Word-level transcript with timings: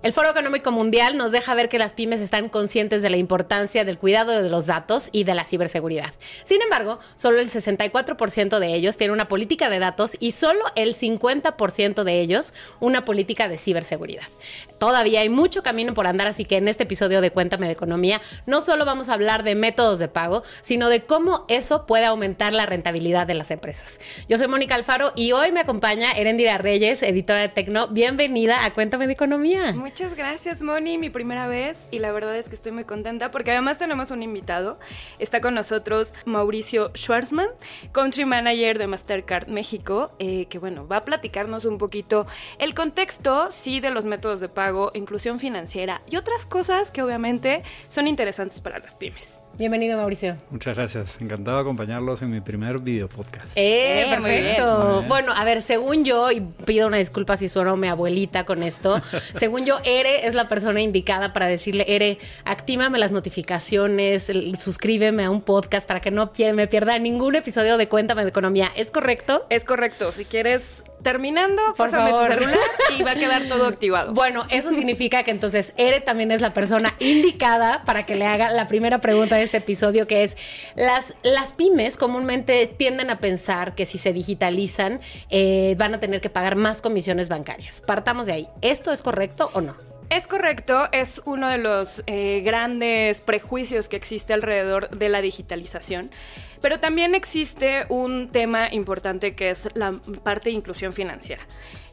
El 0.00 0.12
Foro 0.12 0.30
Económico 0.30 0.70
Mundial 0.70 1.16
nos 1.16 1.32
deja 1.32 1.56
ver 1.56 1.68
que 1.68 1.76
las 1.76 1.92
pymes 1.92 2.20
están 2.20 2.48
conscientes 2.48 3.02
de 3.02 3.10
la 3.10 3.16
importancia 3.16 3.84
del 3.84 3.98
cuidado 3.98 4.40
de 4.40 4.48
los 4.48 4.66
datos 4.66 5.08
y 5.10 5.24
de 5.24 5.34
la 5.34 5.44
ciberseguridad. 5.44 6.14
Sin 6.44 6.62
embargo, 6.62 7.00
solo 7.16 7.40
el 7.40 7.50
64% 7.50 8.60
de 8.60 8.74
ellos 8.76 8.96
tiene 8.96 9.12
una 9.12 9.26
política 9.26 9.68
de 9.68 9.80
datos 9.80 10.16
y 10.20 10.30
solo 10.30 10.60
el 10.76 10.94
50% 10.94 12.04
de 12.04 12.20
ellos 12.20 12.54
una 12.78 13.04
política 13.04 13.48
de 13.48 13.58
ciberseguridad. 13.58 14.22
Todavía 14.78 15.22
hay 15.22 15.30
mucho 15.30 15.64
camino 15.64 15.94
por 15.94 16.06
andar, 16.06 16.28
así 16.28 16.44
que 16.44 16.58
en 16.58 16.68
este 16.68 16.84
episodio 16.84 17.20
de 17.20 17.32
Cuéntame 17.32 17.66
de 17.66 17.72
Economía 17.72 18.20
no 18.46 18.62
solo 18.62 18.84
vamos 18.84 19.08
a 19.08 19.14
hablar 19.14 19.42
de 19.42 19.56
métodos 19.56 19.98
de 19.98 20.06
pago, 20.06 20.44
sino 20.60 20.90
de 20.90 21.02
cómo 21.02 21.44
eso 21.48 21.86
puede 21.86 22.04
aumentar 22.04 22.52
la 22.52 22.66
rentabilidad 22.66 23.26
de 23.26 23.34
las 23.34 23.50
empresas. 23.50 23.98
Yo 24.28 24.38
soy 24.38 24.46
Mónica 24.46 24.76
Alfaro 24.76 25.12
y 25.16 25.32
hoy 25.32 25.50
me 25.50 25.58
acompaña 25.58 26.12
Erendira 26.12 26.56
Reyes, 26.56 27.02
editora 27.02 27.40
de 27.40 27.48
Tecno. 27.48 27.88
Bienvenida 27.88 28.64
a 28.64 28.72
Cuéntame 28.72 29.08
de 29.08 29.14
Economía. 29.14 29.74
Gracias, 29.98 30.62
Moni, 30.62 30.96
mi 30.96 31.10
primera 31.10 31.48
vez 31.48 31.88
y 31.90 31.98
la 31.98 32.12
verdad 32.12 32.36
es 32.36 32.48
que 32.48 32.54
estoy 32.54 32.70
muy 32.70 32.84
contenta 32.84 33.32
porque 33.32 33.50
además 33.50 33.78
tenemos 33.78 34.12
un 34.12 34.22
invitado. 34.22 34.78
Está 35.18 35.40
con 35.40 35.54
nosotros 35.54 36.14
Mauricio 36.24 36.92
Schwarzman, 36.94 37.48
Country 37.90 38.24
Manager 38.24 38.78
de 38.78 38.86
Mastercard 38.86 39.48
México, 39.48 40.12
eh, 40.20 40.46
que 40.46 40.58
bueno, 40.58 40.86
va 40.86 40.98
a 40.98 41.00
platicarnos 41.00 41.64
un 41.64 41.78
poquito 41.78 42.26
el 42.58 42.74
contexto, 42.74 43.50
sí, 43.50 43.80
de 43.80 43.90
los 43.90 44.04
métodos 44.04 44.38
de 44.38 44.48
pago, 44.48 44.92
inclusión 44.94 45.40
financiera 45.40 46.02
y 46.08 46.16
otras 46.16 46.46
cosas 46.46 46.92
que 46.92 47.02
obviamente 47.02 47.64
son 47.88 48.06
interesantes 48.06 48.60
para 48.60 48.78
las 48.78 48.94
pymes. 48.94 49.40
Bienvenido, 49.58 49.96
Mauricio. 49.96 50.36
Muchas 50.50 50.76
gracias. 50.76 51.20
Encantado 51.20 51.56
de 51.56 51.62
acompañarlos 51.62 52.22
en 52.22 52.30
mi 52.30 52.40
primer 52.40 52.78
video 52.78 53.08
podcast. 53.08 53.56
Eh, 53.56 54.02
eh 54.02 54.06
perfecto. 54.08 55.02
Bueno, 55.08 55.32
a 55.34 55.44
ver, 55.44 55.62
según 55.62 56.04
yo, 56.04 56.30
y 56.30 56.42
pido 56.64 56.86
una 56.86 56.98
disculpa 56.98 57.36
si 57.36 57.48
sueno 57.48 57.76
mi 57.76 57.88
abuelita 57.88 58.44
con 58.44 58.62
esto, 58.62 59.02
según 59.36 59.66
yo, 59.66 59.78
Ere 59.82 60.28
es 60.28 60.36
la 60.36 60.46
persona 60.46 60.80
indicada 60.80 61.32
para 61.32 61.48
decirle, 61.48 61.84
Ere, 61.88 62.18
actívame 62.44 63.00
las 63.00 63.10
notificaciones, 63.10 64.30
suscríbeme 64.60 65.24
a 65.24 65.30
un 65.30 65.42
podcast 65.42 65.88
para 65.88 65.98
que 65.98 66.12
no 66.12 66.30
me 66.54 66.68
pierda 66.68 66.96
ningún 67.00 67.34
episodio 67.34 67.78
de 67.78 67.88
Cuéntame 67.88 68.22
de 68.22 68.28
Economía. 68.28 68.70
¿Es 68.76 68.92
correcto? 68.92 69.44
Es 69.50 69.64
correcto. 69.64 70.12
Si 70.12 70.24
quieres, 70.24 70.84
terminando, 71.02 71.60
Por 71.76 71.90
pásame 71.90 72.12
tu 72.12 72.26
celular 72.26 72.58
y 72.96 73.02
va 73.02 73.10
a 73.10 73.14
quedar 73.16 73.42
todo 73.48 73.66
activado. 73.66 74.12
Bueno, 74.12 74.46
eso 74.50 74.70
significa 74.70 75.24
que 75.24 75.32
entonces 75.32 75.74
Ere 75.76 76.00
también 76.00 76.30
es 76.30 76.40
la 76.40 76.54
persona 76.54 76.94
indicada 77.00 77.82
para 77.84 78.06
que 78.06 78.14
le 78.14 78.24
haga 78.24 78.50
la 78.50 78.68
primera 78.68 79.00
pregunta 79.00 79.34
de 79.34 79.47
este 79.48 79.56
episodio, 79.56 80.06
que 80.06 80.22
es 80.22 80.36
las, 80.76 81.14
las 81.22 81.52
pymes 81.52 81.96
comúnmente 81.96 82.66
tienden 82.66 83.08
a 83.08 83.18
pensar 83.18 83.74
que 83.74 83.86
si 83.86 83.96
se 83.96 84.12
digitalizan 84.12 85.00
eh, 85.30 85.74
van 85.78 85.94
a 85.94 86.00
tener 86.00 86.20
que 86.20 86.28
pagar 86.28 86.56
más 86.56 86.82
comisiones 86.82 87.30
bancarias. 87.30 87.80
Partamos 87.80 88.26
de 88.26 88.32
ahí. 88.34 88.48
¿Esto 88.60 88.92
es 88.92 89.00
correcto 89.00 89.50
o 89.54 89.62
no? 89.62 89.74
Es 90.10 90.26
correcto, 90.26 90.88
es 90.92 91.20
uno 91.24 91.50
de 91.50 91.58
los 91.58 92.02
eh, 92.06 92.40
grandes 92.42 93.20
prejuicios 93.20 93.88
que 93.88 93.96
existe 93.96 94.32
alrededor 94.32 94.90
de 94.90 95.08
la 95.08 95.20
digitalización. 95.20 96.10
Pero 96.60 96.80
también 96.80 97.14
existe 97.14 97.86
un 97.88 98.28
tema 98.30 98.72
importante 98.72 99.34
que 99.34 99.50
es 99.50 99.68
la 99.74 99.92
parte 100.22 100.50
de 100.50 100.56
inclusión 100.56 100.92
financiera. 100.92 101.42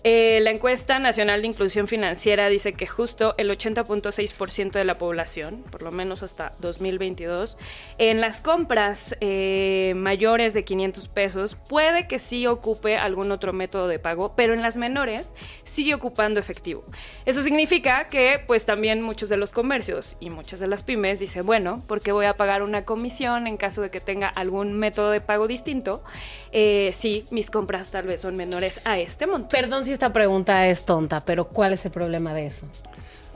Eh, 0.07 0.39
la 0.43 0.51
encuesta 0.51 0.99
nacional 0.99 1.41
de 1.41 1.47
inclusión 1.47 1.87
financiera 1.87 2.47
dice 2.47 2.73
que 2.73 2.85
justo 2.85 3.33
el 3.39 3.49
80.6% 3.49 4.73
de 4.73 4.83
la 4.83 4.93
población, 4.93 5.63
por 5.71 5.81
lo 5.81 5.91
menos 5.91 6.21
hasta 6.21 6.53
2022, 6.59 7.57
en 7.97 8.21
las 8.21 8.39
compras 8.39 9.15
eh, 9.19 9.93
mayores 9.95 10.53
de 10.53 10.63
500 10.63 11.07
pesos 11.07 11.57
puede 11.67 12.07
que 12.07 12.19
sí 12.19 12.45
ocupe 12.45 12.97
algún 12.97 13.31
otro 13.31 13.51
método 13.51 13.87
de 13.87 13.97
pago, 13.97 14.35
pero 14.35 14.53
en 14.53 14.61
las 14.61 14.77
menores 14.77 15.33
sigue 15.63 15.95
ocupando 15.95 16.39
efectivo. 16.39 16.83
Eso 17.25 17.41
significa 17.41 18.07
que 18.07 18.39
pues 18.45 18.67
también 18.67 19.01
muchos 19.01 19.27
de 19.27 19.37
los 19.37 19.49
comercios 19.49 20.17
y 20.19 20.29
muchas 20.29 20.59
de 20.59 20.67
las 20.67 20.83
pymes 20.83 21.17
dicen, 21.17 21.47
bueno, 21.47 21.81
porque 21.87 22.11
voy 22.11 22.27
a 22.27 22.37
pagar 22.37 22.61
una 22.61 22.85
comisión 22.85 23.47
en 23.47 23.57
caso 23.57 23.81
de 23.81 23.89
que 23.89 24.01
tenga 24.01 24.27
algún 24.27 24.73
método 24.73 25.09
de 25.09 25.21
pago 25.21 25.47
distinto? 25.47 26.03
Eh, 26.51 26.91
sí, 26.93 27.25
mis 27.31 27.49
compras 27.49 27.89
tal 27.89 28.05
vez 28.05 28.21
son 28.21 28.35
menores 28.35 28.81
a 28.85 28.99
este 28.99 29.25
monto. 29.25 29.49
Perdón 29.49 29.83
esta 29.95 30.11
pregunta 30.13 30.67
es 30.67 30.85
tonta, 30.85 31.23
pero 31.25 31.45
¿cuál 31.45 31.73
es 31.73 31.85
el 31.85 31.91
problema 31.91 32.33
de 32.33 32.47
eso? 32.47 32.67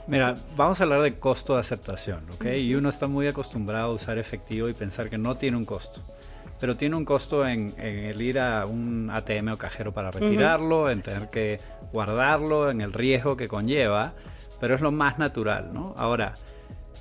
Mira, 0.06 0.34
vamos 0.56 0.80
a 0.80 0.84
hablar 0.84 1.02
de 1.02 1.18
costo 1.18 1.54
de 1.54 1.60
aceptación, 1.60 2.20
¿ok? 2.34 2.44
Y 2.56 2.74
uno 2.74 2.88
está 2.88 3.06
muy 3.06 3.26
acostumbrado 3.26 3.92
a 3.92 3.94
usar 3.94 4.18
efectivo 4.18 4.68
y 4.68 4.74
pensar 4.74 5.08
que 5.08 5.18
no 5.18 5.36
tiene 5.36 5.56
un 5.56 5.64
costo. 5.64 6.02
Pero 6.58 6.76
tiene 6.76 6.96
un 6.96 7.04
costo 7.06 7.46
en, 7.46 7.74
el 7.78 8.20
ir 8.20 8.38
a 8.38 8.66
un 8.66 9.10
ATM 9.10 9.52
o 9.52 9.56
cajero 9.56 9.92
para 9.92 10.10
retirarlo, 10.10 10.90
en 10.90 11.00
tener 11.00 11.30
que 11.30 11.58
guardarlo, 11.92 12.70
en 12.70 12.82
el 12.82 12.92
riesgo 12.92 13.36
que 13.36 13.48
conlleva, 13.48 14.12
pero 14.60 14.74
es 14.74 14.82
lo 14.82 14.90
más 14.90 15.18
natural, 15.18 15.72
¿no? 15.72 15.94
Ahora, 15.96 16.34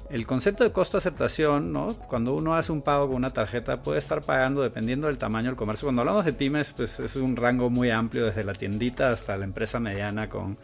el 0.09 0.25
concepto 0.25 0.63
de 0.63 0.71
costo 0.71 0.97
de 0.97 0.99
aceptación, 0.99 1.71
¿no? 1.71 1.93
Cuando 2.07 2.33
uno 2.33 2.55
hace 2.55 2.71
un 2.71 2.81
pago 2.81 3.07
con 3.07 3.17
una 3.17 3.31
tarjeta 3.31 3.81
puede 3.81 3.99
estar 3.99 4.21
pagando 4.21 4.61
dependiendo 4.63 5.07
del 5.07 5.17
tamaño 5.17 5.47
del 5.47 5.55
comercio. 5.55 5.85
Cuando 5.85 6.01
hablamos 6.01 6.25
de 6.25 6.33
pymes, 6.33 6.73
pues 6.75 6.99
es 6.99 7.15
un 7.15 7.35
rango 7.35 7.69
muy 7.69 7.91
amplio 7.91 8.25
desde 8.25 8.43
la 8.43 8.53
tiendita 8.53 9.09
hasta 9.09 9.37
la 9.37 9.45
empresa 9.45 9.79
mediana 9.79 10.27
con 10.27 10.57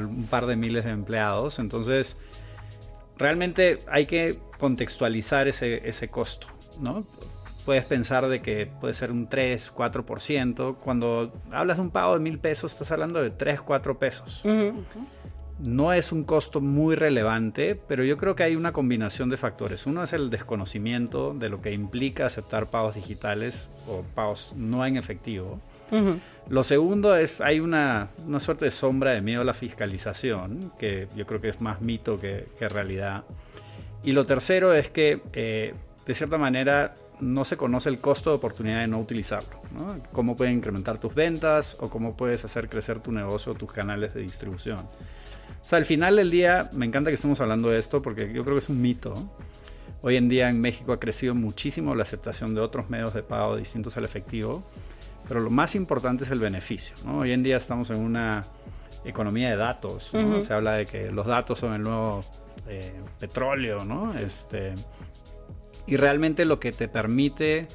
un 0.00 0.26
par 0.26 0.46
de 0.46 0.56
miles 0.56 0.84
de 0.84 0.90
empleados. 0.90 1.60
Entonces, 1.60 2.16
realmente 3.16 3.78
hay 3.88 4.06
que 4.06 4.38
contextualizar 4.58 5.46
ese, 5.46 5.88
ese 5.88 6.08
costo, 6.08 6.48
¿no? 6.80 7.06
Puedes 7.64 7.84
pensar 7.84 8.26
de 8.26 8.42
que 8.42 8.66
puede 8.80 8.94
ser 8.94 9.12
un 9.12 9.28
3, 9.28 9.72
4%. 9.72 10.76
Cuando 10.78 11.32
hablas 11.52 11.76
de 11.76 11.82
un 11.82 11.90
pago 11.90 12.14
de 12.14 12.20
mil 12.20 12.40
pesos, 12.40 12.72
estás 12.72 12.90
hablando 12.90 13.22
de 13.22 13.30
3, 13.30 13.60
4 13.60 13.98
pesos. 14.00 14.42
No 15.62 15.92
es 15.92 16.10
un 16.10 16.24
costo 16.24 16.60
muy 16.60 16.96
relevante, 16.96 17.80
pero 17.86 18.02
yo 18.02 18.16
creo 18.16 18.34
que 18.34 18.42
hay 18.42 18.56
una 18.56 18.72
combinación 18.72 19.28
de 19.28 19.36
factores. 19.36 19.86
Uno 19.86 20.02
es 20.02 20.12
el 20.12 20.28
desconocimiento 20.28 21.34
de 21.34 21.48
lo 21.48 21.62
que 21.62 21.72
implica 21.72 22.26
aceptar 22.26 22.68
pagos 22.68 22.96
digitales 22.96 23.70
o 23.86 24.02
pagos 24.14 24.54
no 24.56 24.84
en 24.84 24.96
efectivo. 24.96 25.60
Lo 26.48 26.64
segundo 26.64 27.14
es, 27.14 27.40
hay 27.40 27.60
una, 27.60 28.08
suerte 28.40 28.64
de 28.64 28.70
sombra 28.72 29.12
de 29.12 29.20
miedo 29.20 29.42
a 29.42 29.44
la 29.44 29.54
fiscalización, 29.54 30.72
que 30.78 31.06
yo 31.14 31.26
creo 31.26 31.40
que 31.40 31.50
es 31.50 31.60
más 31.60 31.80
mito 31.80 32.18
que, 32.18 32.48
realidad. 32.68 33.22
Y 34.02 34.12
lo 34.12 34.26
tercero 34.26 34.74
es 34.74 34.88
que, 34.88 35.20
eh, 35.32 35.74
de 36.04 36.14
cierta 36.14 36.38
manera, 36.38 36.96
no 37.20 37.44
se 37.44 37.56
conoce 37.56 37.88
el 37.88 38.00
costo 38.00 38.30
de 38.30 38.36
oportunidad 38.36 38.80
de 38.80 38.88
no 38.88 38.98
utilizarlo. 38.98 39.60
Cómo 40.10 40.36
puede 40.36 40.50
incrementar 40.50 40.98
tus 40.98 41.14
ventas 41.14 41.76
o 41.78 41.88
cómo 41.88 42.16
puedes 42.16 42.44
hacer 42.44 42.68
crecer 42.68 42.98
tu 42.98 43.12
negocio 43.12 43.52
o 43.52 43.54
tus 43.54 43.70
canales 43.70 44.12
de 44.12 44.22
distribución. 44.22 44.80
O 45.62 45.64
sea, 45.64 45.78
al 45.78 45.84
final 45.84 46.16
del 46.16 46.30
día, 46.30 46.68
me 46.72 46.86
encanta 46.86 47.10
que 47.10 47.14
estemos 47.14 47.40
hablando 47.40 47.70
de 47.70 47.78
esto 47.78 48.02
porque 48.02 48.32
yo 48.32 48.42
creo 48.42 48.56
que 48.56 48.62
es 48.64 48.68
un 48.68 48.82
mito. 48.82 49.14
Hoy 50.02 50.16
en 50.16 50.28
día 50.28 50.48
en 50.48 50.60
México 50.60 50.92
ha 50.92 50.98
crecido 50.98 51.36
muchísimo 51.36 51.94
la 51.94 52.02
aceptación 52.02 52.52
de 52.56 52.60
otros 52.60 52.90
medios 52.90 53.14
de 53.14 53.22
pago 53.22 53.56
distintos 53.56 53.96
al 53.96 54.04
efectivo, 54.04 54.64
pero 55.28 55.38
lo 55.38 55.50
más 55.50 55.76
importante 55.76 56.24
es 56.24 56.30
el 56.32 56.40
beneficio. 56.40 56.96
Hoy 57.08 57.30
en 57.30 57.44
día 57.44 57.58
estamos 57.58 57.90
en 57.90 57.98
una 57.98 58.44
economía 59.04 59.50
de 59.50 59.56
datos. 59.56 60.12
Se 60.44 60.52
habla 60.52 60.72
de 60.72 60.86
que 60.86 61.12
los 61.12 61.28
datos 61.28 61.60
son 61.60 61.74
el 61.74 61.82
nuevo 61.82 62.24
eh, 62.68 63.00
petróleo, 63.20 63.84
¿no? 63.84 64.12
Este, 64.14 64.74
y 65.86 65.96
realmente 65.96 66.44
lo 66.44 66.58
que 66.58 66.72
te 66.72 66.88
permite 66.88 67.68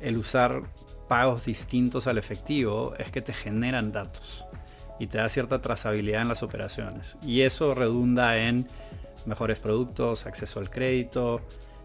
el 0.00 0.18
usar 0.18 0.62
pagos 1.08 1.46
distintos 1.46 2.06
al 2.06 2.16
efectivo 2.16 2.94
es 2.96 3.10
que 3.10 3.22
te 3.22 3.32
generan 3.32 3.90
datos 3.90 4.46
y 5.04 5.06
te 5.06 5.18
da 5.18 5.28
cierta 5.28 5.60
trazabilidad 5.60 6.22
en 6.22 6.28
las 6.28 6.42
operaciones. 6.42 7.18
Y 7.22 7.42
eso 7.42 7.74
redunda 7.74 8.38
en 8.38 8.66
mejores 9.26 9.58
productos, 9.58 10.24
acceso 10.24 10.60
al 10.60 10.70
crédito, 10.70 11.42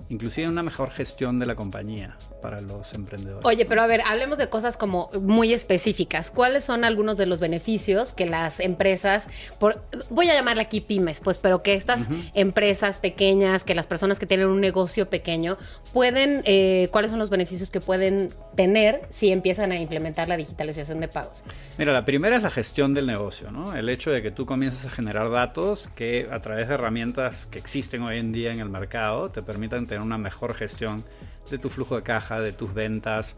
inclusive 0.08 0.48
una 0.48 0.64
mejor 0.64 0.92
gestión 0.92 1.38
de 1.38 1.46
la 1.46 1.56
compañía 1.56 2.18
para 2.42 2.62
los 2.62 2.94
emprendedores. 2.94 3.46
Oye, 3.46 3.66
pero 3.66 3.82
a 3.82 3.88
ver, 3.88 4.02
hablemos 4.06 4.38
de 4.38 4.50
cosas 4.50 4.78
como 4.78 5.10
muy 5.20 5.54
específicas. 5.54 6.32
¿Cuáles 6.32 6.66
son 6.66 6.84
algunos 6.84 7.18
de 7.18 7.26
los 7.26 7.40
beneficios 7.40 8.14
que 8.14 8.26
las 8.26 8.60
empresas, 8.60 9.28
por, 9.60 9.82
voy 10.10 10.30
a 10.30 10.34
llamarle 10.34 10.62
aquí 10.62 10.82
pymes, 10.82 11.22
pues, 11.22 11.38
pero 11.38 11.62
que 11.64 11.74
estas 11.74 12.08
empresas 12.34 12.98
pequeñas, 12.98 13.64
que 13.64 13.76
las 13.76 13.88
personas 13.88 14.20
que 14.20 14.26
tienen 14.26 14.48
un 14.48 14.62
negocio 14.62 15.10
pequeño, 15.10 15.58
pueden, 15.94 16.42
eh, 16.46 16.90
cuáles 16.92 17.12
son 17.12 17.20
los 17.20 17.30
beneficios 17.30 17.72
que 17.72 17.80
pueden 17.80 18.30
tener 18.56 19.02
si 19.10 19.32
empiezan 19.32 19.72
a 19.72 19.80
implementar 19.80 20.28
la 20.28 20.38
digitalización 20.38 21.00
de 21.00 21.08
pagos? 21.08 21.44
Mira, 21.78 21.94
la 21.94 22.06
primera 22.06 22.38
es 22.38 22.44
la 22.44 22.52
gestión 22.52 22.94
del 22.94 23.06
negocio, 23.06 23.52
¿no? 23.52 23.76
El 23.76 23.90
hecho 23.90 24.12
de 24.12 24.22
que 24.22 24.32
tú 24.32 24.46
comiences 24.46 24.86
a 24.86 24.90
generar 24.90 25.30
datos 25.30 25.90
que 25.96 26.28
a 26.32 26.40
través 26.40 26.68
de 26.68 26.74
herramientas 26.74 27.46
que 27.48 27.60
existen 27.60 28.02
hoy 28.04 28.18
en 28.18 28.32
día 28.32 28.52
en 28.52 28.60
el 28.60 28.70
mercado 28.70 29.30
te 29.30 29.42
permitan 29.42 29.88
tener 29.88 30.02
una 30.02 30.18
mejor 30.18 30.54
gestión 30.54 31.04
de 31.50 31.58
tu 31.58 31.70
flujo 31.70 31.96
de 31.96 32.04
caja, 32.04 32.40
de 32.40 32.52
tus 32.52 32.74
ventas, 32.74 33.36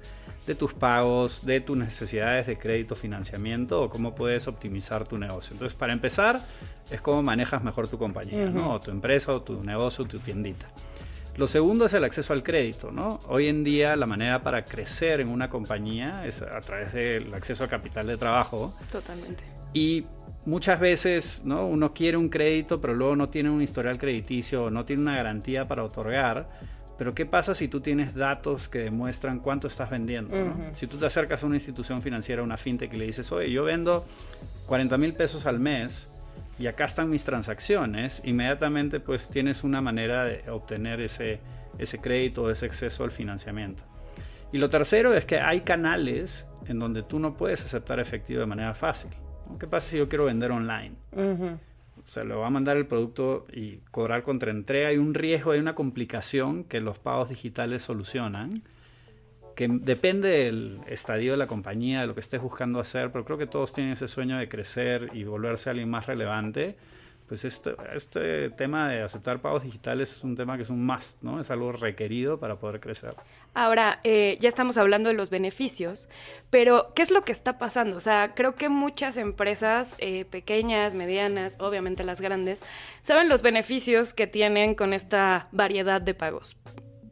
de 0.47 0.55
tus 0.55 0.73
pagos, 0.73 1.45
de 1.45 1.61
tus 1.61 1.77
necesidades 1.77 2.47
de 2.47 2.57
crédito, 2.57 2.95
financiamiento 2.95 3.81
o 3.81 3.89
cómo 3.89 4.15
puedes 4.15 4.47
optimizar 4.47 5.07
tu 5.07 5.17
negocio. 5.17 5.53
Entonces, 5.53 5.77
para 5.77 5.93
empezar, 5.93 6.41
es 6.89 7.01
cómo 7.01 7.21
manejas 7.21 7.63
mejor 7.63 7.87
tu 7.87 7.97
compañía, 7.97 8.49
¿no? 8.49 8.73
O 8.73 8.79
tu 8.79 8.91
empresa, 8.91 9.33
o 9.33 9.41
tu 9.41 9.63
negocio, 9.63 10.05
tu 10.05 10.19
tiendita. 10.19 10.67
Lo 11.37 11.47
segundo 11.47 11.85
es 11.85 11.93
el 11.93 12.03
acceso 12.03 12.33
al 12.33 12.43
crédito, 12.43 12.91
¿no? 12.91 13.19
Hoy 13.27 13.47
en 13.47 13.63
día 13.63 13.95
la 13.95 14.05
manera 14.05 14.43
para 14.43 14.65
crecer 14.65 15.21
en 15.21 15.29
una 15.29 15.49
compañía 15.49 16.25
es 16.25 16.41
a 16.41 16.59
través 16.59 16.91
del 16.93 17.33
acceso 17.33 17.63
a 17.63 17.67
capital 17.67 18.07
de 18.07 18.17
trabajo. 18.17 18.73
Totalmente. 18.91 19.43
Y 19.73 20.03
muchas 20.45 20.79
veces, 20.79 21.43
¿no? 21.45 21.65
Uno 21.67 21.93
quiere 21.93 22.17
un 22.17 22.27
crédito, 22.27 22.81
pero 22.81 22.93
luego 22.93 23.15
no 23.15 23.29
tiene 23.29 23.49
un 23.49 23.61
historial 23.61 23.97
crediticio, 23.97 24.69
no 24.69 24.83
tiene 24.83 25.03
una 25.03 25.15
garantía 25.15 25.67
para 25.67 25.83
otorgar. 25.83 26.49
Pero 26.97 27.15
¿qué 27.15 27.25
pasa 27.25 27.55
si 27.55 27.67
tú 27.67 27.81
tienes 27.81 28.13
datos 28.13 28.69
que 28.69 28.79
demuestran 28.79 29.39
cuánto 29.39 29.67
estás 29.67 29.89
vendiendo? 29.89 30.35
Si 30.73 30.87
tú 30.87 30.97
te 30.97 31.07
acercas 31.07 31.43
a 31.43 31.47
una 31.47 31.55
institución 31.55 32.01
financiera, 32.01 32.43
una 32.43 32.57
fintech, 32.57 32.93
y 32.93 32.97
le 32.97 33.05
dices, 33.05 33.31
oye, 33.31 33.51
yo 33.51 33.63
vendo 33.63 34.05
40 34.67 34.97
mil 34.97 35.13
pesos 35.13 35.45
al 35.45 35.59
mes, 35.59 36.09
y 36.59 36.67
acá 36.67 36.85
están 36.85 37.09
mis 37.09 37.23
transacciones, 37.23 38.21
inmediatamente 38.23 38.99
pues 38.99 39.29
tienes 39.29 39.63
una 39.63 39.81
manera 39.81 40.25
de 40.25 40.43
obtener 40.51 41.01
ese, 41.01 41.39
ese 41.79 41.99
crédito, 41.99 42.51
ese 42.51 42.67
acceso 42.67 43.03
al 43.03 43.11
financiamiento. 43.11 43.81
Y 44.51 44.59
lo 44.59 44.69
tercero 44.69 45.15
es 45.15 45.25
que 45.25 45.39
hay 45.39 45.61
canales 45.61 46.45
en 46.67 46.77
donde 46.77 47.01
tú 47.01 47.17
no 47.19 47.35
puedes 47.35 47.65
aceptar 47.65 47.99
efectivo 47.99 48.41
de 48.41 48.45
manera 48.45 48.75
fácil. 48.75 49.09
¿Qué 49.59 49.65
pasa 49.67 49.89
si 49.89 49.97
yo 49.97 50.07
quiero 50.07 50.25
vender 50.25 50.51
online? 50.51 50.93
O 51.15 51.57
sea, 52.11 52.23
le 52.23 52.35
va 52.35 52.47
a 52.47 52.49
mandar 52.49 52.77
el 52.77 52.87
producto 52.87 53.45
y 53.53 53.77
cobrar 53.91 54.23
contra 54.23 54.51
entrega. 54.51 54.89
Hay 54.89 54.97
un 54.97 55.13
riesgo, 55.13 55.51
hay 55.51 55.59
una 55.59 55.75
complicación 55.75 56.63
que 56.65 56.81
los 56.81 56.99
pagos 56.99 57.29
digitales 57.29 57.83
solucionan 57.83 58.63
que 59.55 59.67
depende 59.67 60.29
del 60.29 60.79
estadio 60.87 61.31
de 61.31 61.37
la 61.37 61.47
compañía, 61.47 62.01
de 62.01 62.07
lo 62.07 62.13
que 62.13 62.19
estés 62.19 62.41
buscando 62.41 62.79
hacer, 62.79 63.11
pero 63.11 63.25
creo 63.25 63.37
que 63.37 63.47
todos 63.47 63.73
tienen 63.73 63.93
ese 63.93 64.07
sueño 64.07 64.37
de 64.37 64.49
crecer 64.49 65.09
y 65.13 65.23
volverse 65.23 65.69
alguien 65.69 65.89
más 65.89 66.07
relevante. 66.07 66.77
Pues 67.31 67.45
este, 67.45 67.77
este 67.95 68.49
tema 68.49 68.89
de 68.89 69.03
aceptar 69.03 69.39
pagos 69.39 69.63
digitales 69.63 70.11
es 70.11 70.21
un 70.25 70.35
tema 70.35 70.57
que 70.57 70.63
es 70.63 70.69
un 70.69 70.85
must, 70.85 71.21
¿no? 71.21 71.39
Es 71.39 71.49
algo 71.49 71.71
requerido 71.71 72.41
para 72.41 72.57
poder 72.57 72.81
crecer. 72.81 73.13
Ahora, 73.53 74.01
eh, 74.03 74.37
ya 74.41 74.49
estamos 74.49 74.77
hablando 74.77 75.07
de 75.07 75.15
los 75.15 75.29
beneficios, 75.29 76.09
pero 76.49 76.91
¿qué 76.93 77.03
es 77.03 77.09
lo 77.09 77.21
que 77.21 77.31
está 77.31 77.57
pasando? 77.57 77.95
O 77.95 78.01
sea, 78.01 78.33
creo 78.35 78.55
que 78.55 78.67
muchas 78.67 79.15
empresas 79.15 79.95
eh, 79.99 80.25
pequeñas, 80.25 80.93
medianas, 80.93 81.55
obviamente 81.61 82.03
las 82.03 82.19
grandes, 82.19 82.65
saben 83.01 83.29
los 83.29 83.43
beneficios 83.43 84.13
que 84.13 84.27
tienen 84.27 84.75
con 84.75 84.91
esta 84.91 85.47
variedad 85.53 86.01
de 86.01 86.13
pagos 86.13 86.57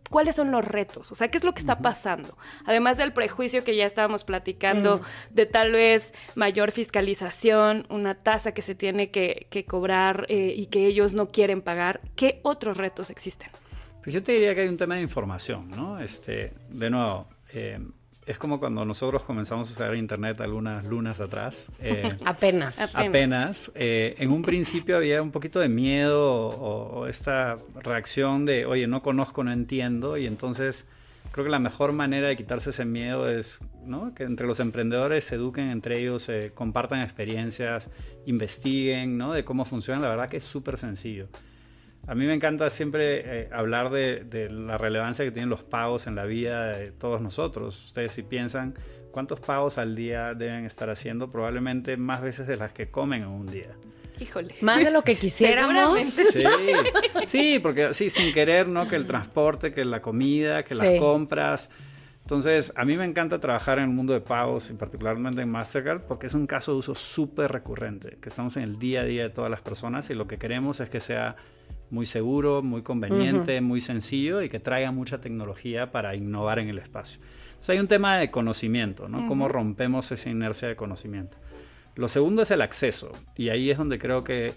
cuáles 0.09 0.35
son 0.35 0.51
los 0.51 0.65
retos, 0.65 1.11
o 1.11 1.15
sea, 1.15 1.29
qué 1.29 1.37
es 1.37 1.43
lo 1.43 1.53
que 1.53 1.59
está 1.59 1.79
pasando. 1.79 2.37
Además 2.65 2.97
del 2.97 3.13
prejuicio 3.13 3.63
que 3.63 3.75
ya 3.75 3.85
estábamos 3.85 4.23
platicando 4.23 4.97
mm. 4.97 5.33
de 5.33 5.45
tal 5.45 5.71
vez 5.71 6.13
mayor 6.35 6.71
fiscalización, 6.71 7.85
una 7.89 8.15
tasa 8.15 8.53
que 8.53 8.61
se 8.61 8.75
tiene 8.75 9.11
que, 9.11 9.47
cobrar 9.67 10.25
eh, 10.29 10.53
y 10.55 10.67
que 10.67 10.87
ellos 10.87 11.13
no 11.13 11.29
quieren 11.29 11.61
pagar, 11.61 12.01
¿qué 12.15 12.39
otros 12.43 12.77
retos 12.77 13.09
existen? 13.09 13.49
Pues 14.03 14.13
yo 14.13 14.23
te 14.23 14.31
diría 14.31 14.55
que 14.55 14.61
hay 14.61 14.67
un 14.67 14.77
tema 14.77 14.95
de 14.95 15.01
información, 15.01 15.69
¿no? 15.69 15.99
Este, 15.99 16.53
de 16.69 16.89
nuevo, 16.89 17.27
eh, 17.53 17.79
es 18.25 18.37
como 18.37 18.59
cuando 18.59 18.85
nosotros 18.85 19.23
comenzamos 19.23 19.69
a 19.69 19.73
usar 19.73 19.95
Internet 19.95 20.39
algunas 20.41 20.85
lunas 20.85 21.19
atrás. 21.19 21.71
Eh, 21.79 22.07
apenas. 22.25 22.95
Apenas. 22.95 23.71
Eh, 23.73 24.15
en 24.19 24.31
un 24.31 24.43
principio 24.43 24.97
había 24.97 25.21
un 25.21 25.31
poquito 25.31 25.59
de 25.59 25.69
miedo 25.69 26.47
o, 26.47 27.07
esta 27.07 27.57
reacción 27.81 28.45
de, 28.45 28.65
oye, 28.65 28.85
no 28.87 29.01
conozco, 29.01 29.43
no 29.43 29.51
entiendo. 29.51 30.15
Y 30.15 30.27
entonces 30.27 30.87
creo 31.31 31.45
que 31.45 31.51
la 31.51 31.59
mejor 31.59 31.91
manera 31.91 32.27
de 32.27 32.37
quitarse 32.37 32.69
ese 32.69 32.85
miedo 32.85 33.27
es 33.27 33.59
¿no? 33.83 34.13
que 34.13 34.23
entre 34.23 34.45
los 34.45 34.59
emprendedores 34.59 35.25
se 35.25 35.35
eduquen 35.35 35.69
entre 35.69 35.99
ellos, 35.99 36.29
compartan 36.53 37.01
experiencias, 37.01 37.89
investiguen 38.27 39.17
¿no? 39.17 39.33
de 39.33 39.43
cómo 39.43 39.65
funciona. 39.65 40.01
La 40.01 40.09
verdad 40.09 40.29
que 40.29 40.37
es 40.37 40.43
súper 40.43 40.77
sencillo. 40.77 41.29
A 42.09 42.15
mí 42.15 42.25
me 42.25 42.33
encanta 42.33 42.71
siempre 42.71 43.41
eh, 43.41 43.49
hablar 43.51 43.91
de, 43.91 44.49
la 44.49 44.79
relevancia 44.79 45.23
que 45.23 45.29
tienen 45.29 45.47
los 45.47 45.61
pagos 45.61 46.07
en 46.07 46.15
la 46.15 46.25
vida 46.25 46.75
de 46.75 46.91
todos 46.91 47.21
nosotros. 47.21 47.85
Ustedes 47.85 48.13
si 48.13 48.23
piensan 48.23 48.73
cuántos 49.11 49.39
pagos 49.39 49.77
al 49.77 49.95
día 49.95 50.33
deben 50.33 50.65
estar 50.65 50.89
haciendo, 50.89 51.29
probablemente 51.29 51.97
más 51.97 52.21
veces 52.21 52.47
de 52.47 52.55
las 52.55 52.73
que 52.73 52.89
comen 52.89 53.21
en 53.21 53.27
un 53.27 53.45
día. 53.45 53.75
Híjole. 54.19 54.55
Más 54.61 54.83
de 54.83 54.89
lo 54.89 55.03
que 55.03 55.15
quisiéramos. 55.19 56.01
Sí, 56.01 56.43
sí, 57.25 57.59
porque 57.59 57.93
sí, 57.93 58.09
sin 58.09 58.33
querer, 58.33 58.67
¿no? 58.67 58.87
Que 58.87 58.95
el 58.95 59.05
transporte, 59.05 59.71
que 59.71 59.85
la 59.85 60.01
comida, 60.01 60.63
que 60.63 60.73
las 60.73 60.99
compras. 60.99 61.69
Entonces, 62.23 62.73
a 62.75 62.85
mí 62.85 62.97
me 62.97 63.05
encanta 63.05 63.39
trabajar 63.39 63.77
en 63.77 63.83
el 63.83 63.91
mundo 63.91 64.13
de 64.13 64.21
pagos 64.21 64.71
y 64.71 64.73
particularmente 64.73 65.43
en 65.43 65.49
Mastercard 65.49 66.01
porque 66.07 66.25
es 66.25 66.33
un 66.33 66.47
caso 66.47 66.71
de 66.71 66.79
uso 66.79 66.95
súper 66.95 67.51
recurrente, 67.51 68.17
que 68.19 68.29
estamos 68.29 68.57
en 68.57 68.63
el 68.63 68.79
día 68.79 69.01
a 69.01 69.03
día 69.03 69.21
de 69.21 69.29
todas 69.29 69.51
las 69.51 69.61
personas 69.61 70.09
y 70.09 70.15
lo 70.15 70.27
que 70.27 70.39
queremos 70.39 70.79
es 70.79 70.89
que 70.89 71.01
sea 71.01 71.35
muy 71.91 72.05
seguro, 72.05 72.61
muy 72.61 72.81
conveniente, 72.81 73.61
muy 73.61 73.81
sencillo 73.81 74.41
y 74.41 74.49
que 74.49 74.59
traiga 74.59 74.91
mucha 74.91 75.19
tecnología 75.19 75.91
para 75.91 76.15
innovar 76.15 76.59
en 76.59 76.69
el 76.69 76.77
espacio. 76.77 77.19
O 77.67 77.71
hay 77.71 77.79
un 77.79 77.87
tema 77.87 78.17
de 78.17 78.31
conocimiento, 78.31 79.09
¿no? 79.09 79.27
Cómo 79.27 79.47
rompemos 79.47 80.11
esa 80.11 80.29
inercia 80.29 80.67
de 80.67 80.75
conocimiento. 80.75 81.37
Lo 81.95 82.07
segundo 82.07 82.43
es 82.43 82.51
el 82.51 82.61
acceso 82.61 83.11
y 83.35 83.49
ahí 83.49 83.69
es 83.69 83.77
donde 83.77 83.99
creo 83.99 84.23
que 84.23 84.53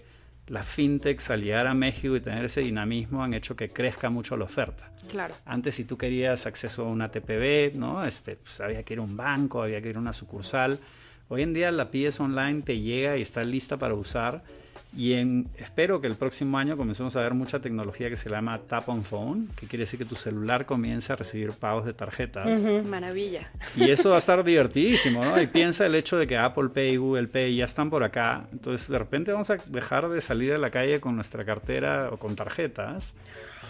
las 0.47 0.65
fintechs 0.65 1.29
al 1.29 1.41
llegar 1.41 1.67
a 1.67 1.73
México 1.73 2.15
y 2.15 2.21
tener 2.21 2.45
ese 2.45 2.61
dinamismo 2.61 3.23
han 3.23 3.33
hecho 3.33 3.55
que 3.55 3.69
crezca 3.69 4.09
mucho 4.09 4.37
la 4.37 4.45
oferta. 4.45 4.91
Claro. 5.09 5.33
Antes 5.45 5.75
si 5.75 5.85
tú 5.85 5.97
querías 5.97 6.45
acceso 6.45 6.85
a 6.85 6.89
una 6.89 7.09
TPB, 7.09 7.75
¿no? 7.75 8.03
Este, 8.03 8.35
pues 8.35 8.59
había 8.61 8.83
que 8.83 8.93
ir 8.93 8.99
a 8.99 9.03
un 9.03 9.15
banco, 9.15 9.63
había 9.63 9.81
que 9.81 9.89
ir 9.89 9.97
a 9.97 9.99
una 9.99 10.13
sucursal. 10.13 10.79
Hoy 11.29 11.41
en 11.41 11.53
día 11.53 11.71
la 11.71 11.89
pides 11.89 12.19
online, 12.19 12.61
te 12.61 12.79
llega 12.79 13.17
y 13.17 13.21
está 13.21 13.43
lista 13.43 13.77
para 13.77 13.93
usar 13.93 14.43
y 14.95 15.13
en, 15.13 15.47
espero 15.57 16.01
que 16.01 16.07
el 16.07 16.15
próximo 16.15 16.57
año 16.57 16.77
comencemos 16.77 17.15
a 17.15 17.21
ver 17.21 17.33
mucha 17.33 17.59
tecnología 17.59 18.09
que 18.09 18.15
se 18.15 18.29
llama 18.29 18.59
Tap 18.59 18.87
on 18.89 19.03
Phone, 19.03 19.47
que 19.59 19.65
quiere 19.65 19.83
decir 19.83 19.97
que 19.97 20.05
tu 20.05 20.15
celular 20.15 20.67
comience 20.67 21.11
a 21.11 21.15
recibir 21.15 21.51
pagos 21.51 21.85
de 21.85 21.93
tarjetas. 21.93 22.63
Maravilla. 22.85 23.49
Y 23.75 23.89
eso 23.89 24.09
va 24.09 24.15
a 24.15 24.19
estar 24.19 24.43
divertidísimo, 24.43 25.25
¿no? 25.25 25.41
Y 25.41 25.47
piensa 25.47 25.87
el 25.87 25.95
hecho 25.95 26.17
de 26.17 26.27
que 26.27 26.37
Apple 26.37 26.69
Pay 26.69 26.93
y 26.93 26.97
Google 26.97 27.27
Pay 27.27 27.55
ya 27.55 27.65
están 27.65 27.89
por 27.89 28.03
acá. 28.03 28.45
Entonces, 28.51 28.87
de 28.87 28.99
repente 28.99 29.31
vamos 29.31 29.49
a 29.49 29.55
dejar 29.55 30.09
de 30.09 30.21
salir 30.21 30.53
a 30.53 30.59
la 30.59 30.69
calle 30.69 30.99
con 30.99 31.15
nuestra 31.15 31.43
cartera 31.43 32.09
o 32.11 32.17
con 32.17 32.35
tarjetas 32.35 33.15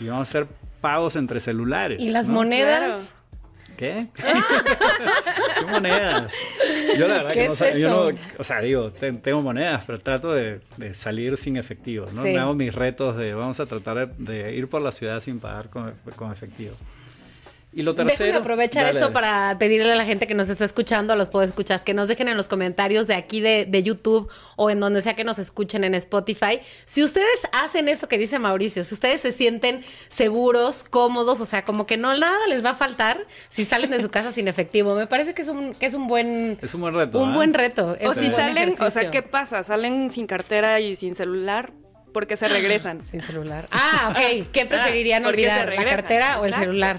y 0.01 0.07
vamos 0.07 0.27
a 0.27 0.29
hacer 0.29 0.47
pagos 0.81 1.15
entre 1.15 1.39
celulares. 1.39 2.01
¿Y 2.01 2.09
las 2.09 2.27
monedas? 2.27 3.17
¿Qué? 3.77 4.07
¿Qué 4.15 5.65
monedas? 5.65 6.33
Yo 6.97 7.07
la 7.07 7.15
verdad 7.15 7.31
que 7.33 7.47
no, 7.47 7.55
sé, 7.55 7.79
yo 7.79 7.89
no, 7.89 8.19
o 8.37 8.43
sea, 8.43 8.61
digo, 8.61 8.91
tengo 8.91 9.41
monedas, 9.41 9.83
pero 9.85 9.99
trato 9.99 10.33
de, 10.33 10.61
salir 10.93 11.37
sin 11.37 11.57
efectivo, 11.57 12.05
¿no? 12.13 12.23
Me 12.23 12.37
hago 12.37 12.53
mis 12.53 12.73
retos 12.73 13.17
de 13.17 13.33
vamos 13.33 13.59
a 13.59 13.65
tratar 13.65 14.15
de, 14.15 14.55
ir 14.55 14.67
por 14.67 14.81
la 14.81 14.91
ciudad 14.91 15.19
sin 15.19 15.39
pagar 15.39 15.69
con, 15.69 15.93
con 16.15 16.31
efectivo. 16.31 16.75
Y 17.75 17.81
lo 17.81 17.95
tercero. 17.95 18.25
Déjame 18.25 18.39
aprovechar 18.39 18.85
eso 18.85 19.11
para 19.11 19.57
pedirle 19.57 19.91
a 19.91 19.95
la 19.95 20.05
gente 20.05 20.27
que 20.27 20.35
nos 20.35 20.49
está 20.49 20.65
escuchando, 20.65 21.13
a 21.13 21.15
los 21.15 21.29
escuchar 21.43 21.73
que 21.83 21.93
nos 21.93 22.07
dejen 22.07 22.27
en 22.27 22.37
los 22.37 22.47
comentarios 22.47 23.07
de 23.07 23.15
aquí 23.15 23.41
de, 23.41 23.65
de, 23.65 23.83
YouTube 23.83 24.29
o 24.55 24.69
en 24.69 24.79
donde 24.79 25.01
sea 25.01 25.15
que 25.15 25.23
nos 25.23 25.39
escuchen 25.39 25.83
en 25.83 25.95
Spotify. 25.95 26.59
Si 26.85 27.03
ustedes 27.03 27.47
hacen 27.51 27.89
eso 27.89 28.07
que 28.07 28.17
dice 28.17 28.37
Mauricio, 28.37 28.83
si 28.83 28.93
ustedes 28.93 29.21
se 29.21 29.31
sienten 29.31 29.81
seguros, 30.09 30.83
cómodos, 30.83 31.41
o 31.41 31.45
sea, 31.45 31.63
como 31.63 31.85
que 31.87 31.97
no 31.97 32.15
nada 32.15 32.47
les 32.47 32.63
va 32.63 32.71
a 32.71 32.75
faltar 32.75 33.25
si 33.49 33.65
salen 33.65 33.89
de 33.89 34.01
su 34.01 34.09
casa 34.09 34.31
sin 34.31 34.47
efectivo. 34.47 34.95
Me 34.95 35.07
parece 35.07 35.33
que 35.33 35.41
es 35.41 35.47
un, 35.47 35.73
que 35.73 35.85
es 35.87 35.93
un 35.93 36.07
buen. 36.07 36.57
Es 36.61 36.73
un 36.75 36.81
buen 36.81 36.93
reto. 36.93 37.19
Un 37.19 37.31
¿eh? 37.31 37.33
buen 37.33 37.53
reto. 37.53 37.97
O 38.05 38.13
si 38.13 38.29
salen, 38.29 38.75
o 38.79 38.91
sea, 38.91 39.09
¿qué 39.09 39.21
pasa? 39.21 39.63
Salen 39.63 40.11
sin 40.11 40.27
cartera 40.27 40.79
y 40.79 40.95
sin 40.95 41.15
celular 41.15 41.71
porque 42.13 42.37
se 42.37 42.47
regresan. 42.49 43.05
Sin 43.05 43.21
celular. 43.21 43.65
Ah, 43.71 44.09
ok. 44.11 44.47
¿Qué 44.51 44.65
preferirían 44.65 45.25
olvidar? 45.25 45.73
¿La 45.73 45.85
cartera 45.85 46.39
o 46.39 46.45
el 46.45 46.53
celular? 46.53 46.97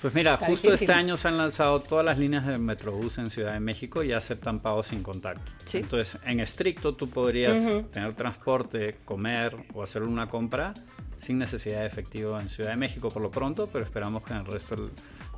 Pues 0.00 0.14
mira, 0.14 0.36
justo 0.36 0.72
este 0.72 0.92
año 0.92 1.16
se 1.16 1.28
han 1.28 1.36
lanzado 1.36 1.80
todas 1.80 2.04
las 2.04 2.18
líneas 2.18 2.46
de 2.46 2.58
Metrobús 2.58 3.18
en 3.18 3.30
Ciudad 3.30 3.52
de 3.52 3.60
México 3.60 4.02
y 4.02 4.12
aceptan 4.12 4.60
pagos 4.60 4.88
sin 4.88 5.02
contacto. 5.02 5.50
Entonces, 5.72 6.18
en 6.24 6.40
estricto, 6.40 6.94
tú 6.94 7.08
podrías 7.10 7.58
tener 7.90 8.14
transporte, 8.14 8.96
comer 9.04 9.56
o 9.74 9.82
hacer 9.82 10.02
una 10.02 10.28
compra 10.28 10.74
sin 11.16 11.38
necesidad 11.38 11.80
de 11.80 11.86
efectivo 11.86 12.38
en 12.38 12.48
Ciudad 12.48 12.70
de 12.70 12.76
México 12.76 13.08
por 13.10 13.22
lo 13.22 13.30
pronto, 13.30 13.68
pero 13.72 13.84
esperamos 13.84 14.22
que 14.22 14.32
en 14.32 14.40
el 14.40 14.46
resto 14.46 14.76
del 14.76 14.90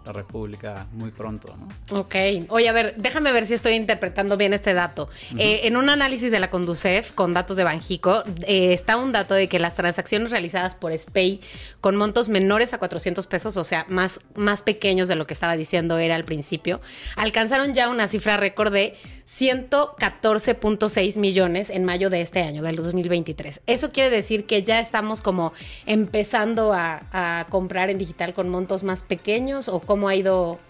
la 0.04 0.12
República 0.12 0.86
muy 0.92 1.10
pronto. 1.10 1.54
¿no? 1.56 2.00
Ok. 2.00 2.14
Oye, 2.48 2.68
a 2.68 2.72
ver, 2.72 2.94
déjame 2.96 3.32
ver 3.32 3.46
si 3.46 3.54
estoy 3.54 3.74
interpretando 3.74 4.36
bien 4.36 4.52
este 4.52 4.74
dato. 4.74 5.08
Eh, 5.36 5.60
en 5.64 5.76
un 5.76 5.90
análisis 5.90 6.30
de 6.30 6.40
la 6.40 6.50
Conducef 6.50 7.12
con 7.12 7.34
datos 7.34 7.56
de 7.56 7.64
Banjico, 7.64 8.22
eh, 8.46 8.72
está 8.72 8.96
un 8.96 9.12
dato 9.12 9.34
de 9.34 9.48
que 9.48 9.58
las 9.58 9.76
transacciones 9.76 10.30
realizadas 10.30 10.74
por 10.74 10.96
SPAY 10.96 11.40
con 11.80 11.96
montos 11.96 12.28
menores 12.28 12.72
a 12.72 12.78
400 12.78 13.26
pesos, 13.26 13.56
o 13.56 13.64
sea, 13.64 13.86
más, 13.88 14.20
más 14.34 14.62
pequeños 14.62 15.08
de 15.08 15.16
lo 15.16 15.26
que 15.26 15.34
estaba 15.34 15.56
diciendo 15.56 15.98
era 15.98 16.16
al 16.16 16.24
principio, 16.24 16.80
alcanzaron 17.16 17.74
ya 17.74 17.88
una 17.88 18.06
cifra 18.06 18.36
récord 18.36 18.72
de 18.72 18.96
114.6 19.26 21.18
millones 21.18 21.70
en 21.70 21.84
mayo 21.84 22.10
de 22.10 22.20
este 22.20 22.42
año, 22.42 22.62
del 22.62 22.76
2023. 22.76 23.62
Eso 23.66 23.92
quiere 23.92 24.10
decir 24.10 24.44
que 24.46 24.62
ya 24.62 24.80
estamos 24.80 25.22
como 25.22 25.52
empezando 25.86 26.72
a, 26.72 27.02
a 27.12 27.46
comprar 27.48 27.90
en 27.90 27.98
digital 27.98 28.34
con 28.34 28.48
montos 28.48 28.82
más 28.82 29.02
pequeños 29.02 29.68
o 29.68 29.80
cómo 29.90 30.08
ha 30.08 30.14
ido 30.14 30.60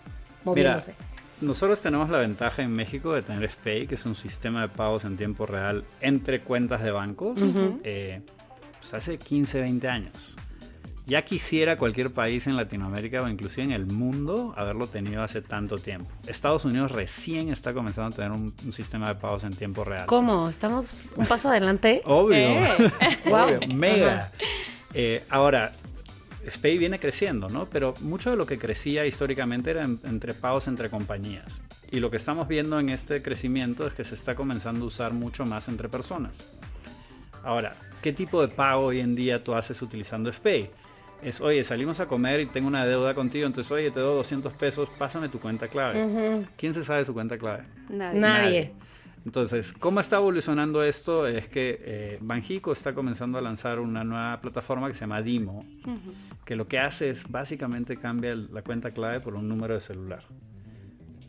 moviéndose? 0.45 0.95
nosotros 1.43 1.79
tenemos 1.83 2.09
la 2.09 2.21
ventaja 2.21 2.63
en 2.63 2.73
México 2.73 3.13
de 3.13 3.21
tener 3.21 3.51
SPAY, 3.51 3.87
que 3.87 3.97
es 3.97 4.07
un 4.07 4.15
sistema 4.15 4.63
de 4.63 4.69
pagos 4.69 5.05
en 5.05 5.19
tiempo 5.19 5.45
real 5.45 5.85
entre 6.01 6.41
cuentas 6.41 6.83
de 6.83 6.91
bancos, 6.91 7.39
eh, 7.85 8.23
pues 8.79 8.95
hace 8.95 9.19
15, 9.19 9.61
20 9.61 9.89
años. 9.89 10.39
ya 11.07 11.23
quisiera 11.23 11.77
cualquier 11.77 12.13
país 12.13 12.47
en 12.47 12.57
Latinoamérica 12.57 13.21
o 13.21 13.29
inclusive 13.29 13.65
en 13.65 13.73
el 13.73 13.85
mundo 13.85 14.55
haberlo 14.57 14.87
tenido 14.87 15.23
hace 15.23 15.43
tanto 15.43 15.77
tiempo. 15.77 16.11
Estados 16.27 16.65
Unidos 16.65 16.91
recién 16.91 17.51
está 17.51 17.75
comenzando 17.75 18.15
a 18.15 18.17
tener 18.17 18.33
un, 18.33 18.55
sistema 18.73 19.09
de 19.09 19.17
pagos 19.17 19.45
en 19.45 19.55
tiempo 19.55 19.85
real. 19.85 20.07
¿Cómo? 20.07 20.49
¿Estamos 20.49 21.13
un 21.15 21.27
paso 21.27 21.51
adelante? 21.51 22.01
Obvio. 22.07 22.39
Eh. 22.39 22.93
Obvio. 23.27 23.61
Mega. 23.69 24.33
Eh, 24.95 25.25
ahora, 25.29 25.73
SPAY 26.49 26.79
viene 26.79 26.99
creciendo, 26.99 27.49
¿no? 27.49 27.67
Pero 27.67 27.95
mucho 28.01 28.31
de 28.31 28.37
lo 28.37 28.47
que 28.47 28.59
crecía 28.59 29.07
históricamente 29.07 29.71
era 29.71 29.85
entre 29.85 30.35
pagos 30.35 30.69
entre 30.69 30.91
compañías. 30.91 31.61
Y 31.91 32.01
lo 32.01 32.11
que 32.11 32.17
estamos 32.17 32.49
viendo 32.49 32.79
en 32.81 32.89
este 32.89 33.23
crecimiento 33.23 33.87
es 33.87 33.95
que 33.95 34.05
se 34.05 34.15
está 34.15 34.35
comenzando 34.35 34.85
a 34.85 34.89
usar 34.89 35.13
mucho 35.13 35.45
más 35.45 35.69
entre 35.69 35.89
personas. 35.89 36.49
Ahora, 37.43 37.75
¿qué 38.03 38.13
tipo 38.13 38.41
de 38.41 38.49
pago 38.49 38.87
hoy 38.87 39.01
en 39.01 39.15
día 39.15 39.43
tú 39.43 39.55
haces 39.55 39.81
utilizando 39.83 40.33
SPAY? 40.33 40.71
Es, 41.23 41.41
oye, 41.41 41.63
salimos 41.65 42.01
a 42.01 42.07
comer 42.07 42.41
y 42.41 42.47
tengo 42.47 42.69
una 42.69 42.87
deuda 42.87 43.13
contigo, 43.15 43.47
entonces, 43.47 43.71
oye, 43.71 43.91
te 43.91 44.01
doy 44.01 44.17
200 44.17 44.55
pesos, 44.55 44.89
pásame 44.99 45.29
tu 45.29 45.39
cuenta 45.39 45.69
clave. 45.69 46.47
¿Quién 46.57 46.73
se 46.73 46.83
sabe 46.83 47.05
su 47.05 47.13
cuenta 47.13 47.37
clave? 47.37 47.65
Nadie. 47.91 48.73
Entonces, 49.25 49.73
¿cómo 49.73 50.01
está 50.01 50.17
evolucionando 50.17 50.83
esto? 50.83 51.27
Es 51.27 51.47
que 51.47 51.79
eh, 51.83 52.19
Banjico 52.21 52.73
está 52.73 52.95
comenzando 52.95 53.39
a 53.39 53.43
lanzar 53.43 53.79
una 53.79 54.03
nueva 54.03 54.41
plataforma 54.41 54.89
que 54.89 54.95
se 54.95 55.01
llama 55.01 55.21
Dimo, 55.21 55.65
que 56.45 56.57
lo 56.57 56.67
que 56.67 56.79
hace 56.79 57.11
es 57.11 57.31
básicamente 57.31 57.97
cambia 57.97 58.35
la 58.35 58.63
cuenta 58.63 58.91
clave 58.91 59.21
por 59.21 59.35
un 59.35 59.47
número 59.47 59.75
de 59.75 59.81
celular. 59.81 60.23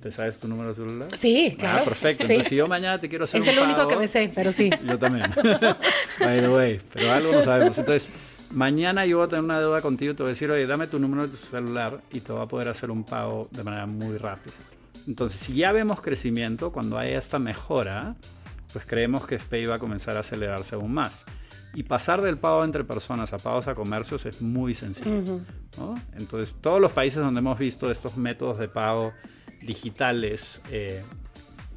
¿Te 0.02 0.10
sabes 0.10 0.40
tu 0.40 0.48
número 0.48 0.70
de 0.70 0.76
celular? 0.76 1.08
Sí, 1.16 1.56
claro. 1.60 1.82
Ah, 1.82 1.86
perfecto. 1.86 2.24
Entonces, 2.24 2.48
si 2.48 2.56
yo 2.56 2.68
mañana 2.68 3.00
te 3.00 3.08
quiero 3.08 3.26
hacer 3.26 3.40
es 3.40 3.48
un 3.48 3.54
Es 3.54 3.58
el 3.58 3.64
único 3.64 3.88
que 3.88 3.96
me 3.98 4.08
sé, 4.08 4.32
pero 4.34 4.52
sí. 4.52 4.72
Yo 4.84 4.98
también. 4.98 5.30
By 6.20 6.42
the 6.42 6.50
way, 6.50 6.82
pero 6.92 7.12
algo 7.12 7.32
no 7.32 7.42
sabemos. 7.44 7.78
Entonces, 7.78 8.10
mañana 8.50 9.06
yo 9.06 9.18
voy 9.18 9.28
a 9.28 9.30
tener 9.30 9.44
una 9.44 9.60
deuda 9.60 9.80
contigo 9.80 10.14
y 10.14 10.16
te 10.16 10.24
voy 10.24 10.32
a 10.32 10.34
decir, 10.34 10.50
oye, 10.50 10.66
dame 10.66 10.88
tu 10.88 10.98
número 10.98 11.24
de 11.24 11.28
tu 11.28 11.38
celular 11.38 12.02
y 12.12 12.22
te 12.22 12.32
voy 12.32 12.42
a 12.42 12.48
poder 12.48 12.70
hacer 12.70 12.90
un 12.90 13.04
pago 13.04 13.48
de 13.52 13.64
manera 13.64 13.86
muy 13.86 14.18
rápida. 14.18 14.54
Entonces, 15.08 15.40
si 15.40 15.54
ya 15.54 15.72
vemos 15.72 16.02
crecimiento, 16.02 16.72
cuando 16.72 16.98
hay 16.98 17.14
esta 17.14 17.40
mejora, 17.40 18.16
pues 18.74 18.86
creemos 18.86 19.26
que 19.26 19.40
SPAY 19.40 19.66
va 19.66 19.76
a 19.76 19.80
comenzar 19.80 20.18
a 20.18 20.22
acelerarse 20.22 20.76
aún 20.76 20.94
más. 20.94 21.26
Y 21.74 21.84
pasar 21.84 22.22
del 22.22 22.38
pago 22.38 22.64
entre 22.66 22.84
personas 22.84 23.32
a 23.34 23.38
pagos 23.38 23.68
a 23.68 23.76
comercios 23.76 24.26
es 24.26 24.42
muy 24.42 24.74
sencillo. 24.74 25.40
Entonces, 26.18 26.58
todos 26.60 26.82
los 26.82 26.92
países 26.92 27.22
donde 27.22 27.40
hemos 27.40 27.58
visto 27.58 27.90
estos 27.90 28.18
métodos 28.18 28.58
de 28.58 28.68
pago 28.68 29.14
digitales, 29.62 30.62
eh, 30.70 31.02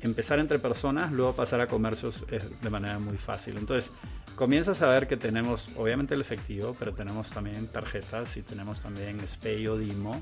empezar 0.00 0.38
entre 0.38 0.58
personas, 0.58 1.12
luego 1.12 1.34
pasar 1.34 1.60
a 1.60 1.68
comercios 1.68 2.24
es 2.30 2.60
de 2.60 2.70
manera 2.70 2.98
muy 2.98 3.16
fácil. 3.18 3.56
Entonces, 3.56 3.92
comienzas 4.34 4.82
a 4.82 4.88
ver 4.88 5.06
que 5.06 5.16
tenemos, 5.16 5.70
obviamente, 5.76 6.14
el 6.14 6.20
efectivo, 6.20 6.74
pero 6.76 6.92
tenemos 6.92 7.30
también 7.30 7.68
tarjetas 7.68 8.36
y 8.36 8.42
tenemos 8.42 8.80
también 8.80 9.24
SPAY 9.26 9.68
o 9.68 9.78
DIMO 9.78 10.20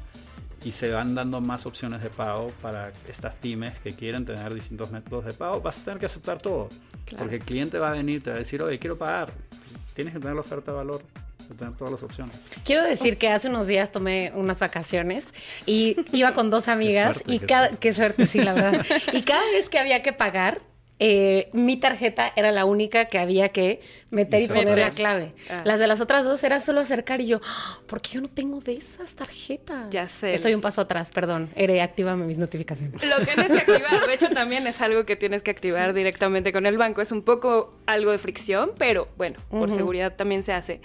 y 0.65 0.73
se 0.73 0.91
van 0.91 1.15
dando 1.15 1.41
más 1.41 1.67
opciones 1.67 2.03
de 2.03 2.11
pago 2.11 2.53
para 2.63 2.93
estas 3.09 3.35
pymes 3.35 3.79
que 3.81 3.95
quieren 3.95 4.25
tener 4.25 4.55
distintos 4.55 4.91
métodos 4.91 5.25
de 5.25 5.33
pago, 5.33 5.61
vas 5.61 5.81
a 5.81 5.85
tener 5.85 6.01
que 6.01 6.07
aceptar 6.07 6.41
todo. 6.41 6.69
Porque 7.19 7.37
el 7.37 7.45
cliente 7.45 7.79
va 7.79 7.91
a 7.91 7.93
venir, 7.93 8.23
te 8.23 8.31
va 8.31 8.37
a 8.37 8.39
decir, 8.39 8.63
oye, 8.63 8.79
quiero 8.79 8.97
pagar. 8.97 9.33
Tienes 9.95 10.15
que 10.15 10.21
tener 10.21 10.35
la 10.35 10.41
oferta 10.41 10.71
de 10.71 10.77
valor 10.77 11.03
tener 11.55 11.75
todas 11.75 11.93
las 11.93 12.03
opciones. 12.03 12.37
Quiero 12.65 12.83
decir 12.83 13.19
que 13.19 13.29
hace 13.29 13.49
unos 13.49 13.67
días 13.67 13.93
tomé 13.93 14.33
unas 14.35 14.61
vacaciones 14.61 15.35
y 15.67 15.97
iba 16.13 16.33
con 16.33 16.51
dos 16.51 16.69
amigas 16.69 17.23
y 17.27 17.39
cada 17.39 17.71
qué 17.71 17.93
suerte 17.93 18.27
sí 18.27 18.41
la 18.41 18.53
verdad 18.53 18.87
y 19.13 19.23
cada 19.23 19.45
vez 19.51 19.69
que 19.69 19.79
había 19.79 20.03
que 20.03 20.13
pagar 20.13 20.61
eh, 21.05 21.49
mi 21.53 21.77
tarjeta 21.77 22.33
era 22.37 22.53
la 22.53 22.65
única 22.65 23.07
que 23.07 23.19
había 23.19 23.49
que 23.49 23.81
meter 24.13 24.41
y, 24.41 24.47
poner 24.47 24.79
la 24.79 24.91
clave. 24.91 25.33
Ah. 25.51 25.63
Las 25.65 25.81
de 25.81 25.89
las 25.89 26.01
otras 26.01 26.25
dos 26.25 26.45
era 26.45 26.61
solo 26.61 26.79
acercar 26.79 27.21
y 27.21 27.27
yo, 27.27 27.41
ah, 27.45 27.81
¿por 27.89 28.01
qué 28.01 28.11
yo 28.13 28.21
no 28.21 28.29
tengo 28.29 28.61
de 28.61 28.77
esas 28.77 29.17
tarjetas? 29.17 29.91
Ya 29.91 30.07
sé. 30.07 30.33
Estoy 30.33 30.55
un 30.55 30.61
paso 30.61 30.81
atrás, 30.81 31.11
perdón. 31.11 31.51
Ere, 31.57 31.83
actívame 31.83 32.25
mis 32.25 32.39
notificaciones. 32.39 33.05
Lo 33.05 33.17
que 33.17 33.33
tienes 33.35 33.51
que 33.51 33.73
activar, 33.73 34.07
de 34.07 34.15
hecho, 34.15 34.31
también 34.31 34.65
es 34.69 34.81
algo 34.81 35.05
que 35.05 35.17
tienes 35.17 35.43
que 35.43 35.51
activar 35.51 35.93
directamente 35.93 36.53
con 36.53 36.67
el 36.67 36.79
banco. 36.79 37.01
Es 37.03 37.11
un 37.11 37.23
poco 37.23 37.75
algo 37.87 38.13
de 38.13 38.19
fricción, 38.19 38.71
pero 38.79 39.09
bueno, 39.17 39.41
por 39.51 39.73
seguridad 39.73 40.15
también 40.15 40.45
se 40.45 40.53
hace. 40.53 40.81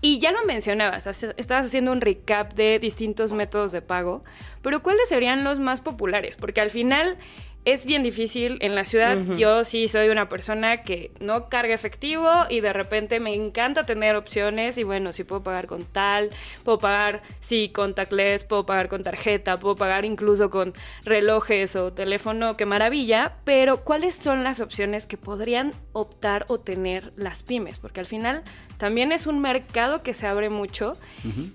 Y 0.00 0.20
ya 0.20 0.32
lo 0.32 0.42
mencionabas, 0.46 1.06
estabas 1.06 1.66
haciendo 1.66 1.92
un 1.92 2.00
recap 2.00 2.54
de 2.54 2.78
distintos 2.78 3.34
métodos 3.34 3.72
de 3.72 3.82
pago, 3.82 4.24
pero 4.62 4.82
¿cuáles 4.82 5.06
serían 5.10 5.44
los 5.44 5.58
más 5.58 5.82
populares? 5.82 6.36
Porque 6.36 6.62
al 6.62 6.70
final 6.70 7.18
es 7.64 7.84
bien 7.84 8.02
difícil 8.02 8.58
en 8.60 8.74
la 8.74 8.84
ciudad. 8.84 9.18
Yo 9.36 9.64
sí 9.64 9.86
soy 9.88 10.08
una 10.08 10.28
persona 10.28 10.82
que 10.82 11.10
no 11.20 11.48
carga 11.48 11.74
efectivo 11.74 12.28
y 12.48 12.60
de 12.60 12.72
repente 12.72 13.20
me 13.20 13.34
encanta 13.34 13.84
tener 13.84 14.16
opciones 14.16 14.78
y 14.78 14.82
bueno, 14.82 15.12
si 15.12 15.24
puedo 15.24 15.42
pagar 15.42 15.66
con 15.66 15.84
tal, 15.84 16.30
puedo 16.64 16.78
pagar 16.78 17.22
sí 17.40 17.68
contactless, 17.68 18.44
puedo 18.44 18.64
pagar 18.64 18.88
con 18.88 19.02
tarjeta, 19.02 19.58
puedo 19.58 19.76
pagar 19.76 20.04
incluso 20.04 20.48
con 20.48 20.72
relojes 21.04 21.76
o 21.76 21.92
teléfono, 21.92 22.56
qué 22.56 22.64
maravilla, 22.64 23.36
pero 23.44 23.84
¿cuáles 23.84 24.14
son 24.14 24.42
las 24.42 24.60
opciones 24.60 25.06
que 25.06 25.18
podrían 25.18 25.72
optar 25.92 26.46
o 26.48 26.60
tener 26.60 27.12
las 27.16 27.42
pymes? 27.42 27.78
Porque 27.78 28.00
al 28.00 28.06
final 28.06 28.42
también 28.78 29.12
es 29.12 29.26
un 29.26 29.40
mercado 29.40 30.02
que 30.02 30.14
se 30.14 30.26
abre 30.26 30.48
mucho 30.48 30.94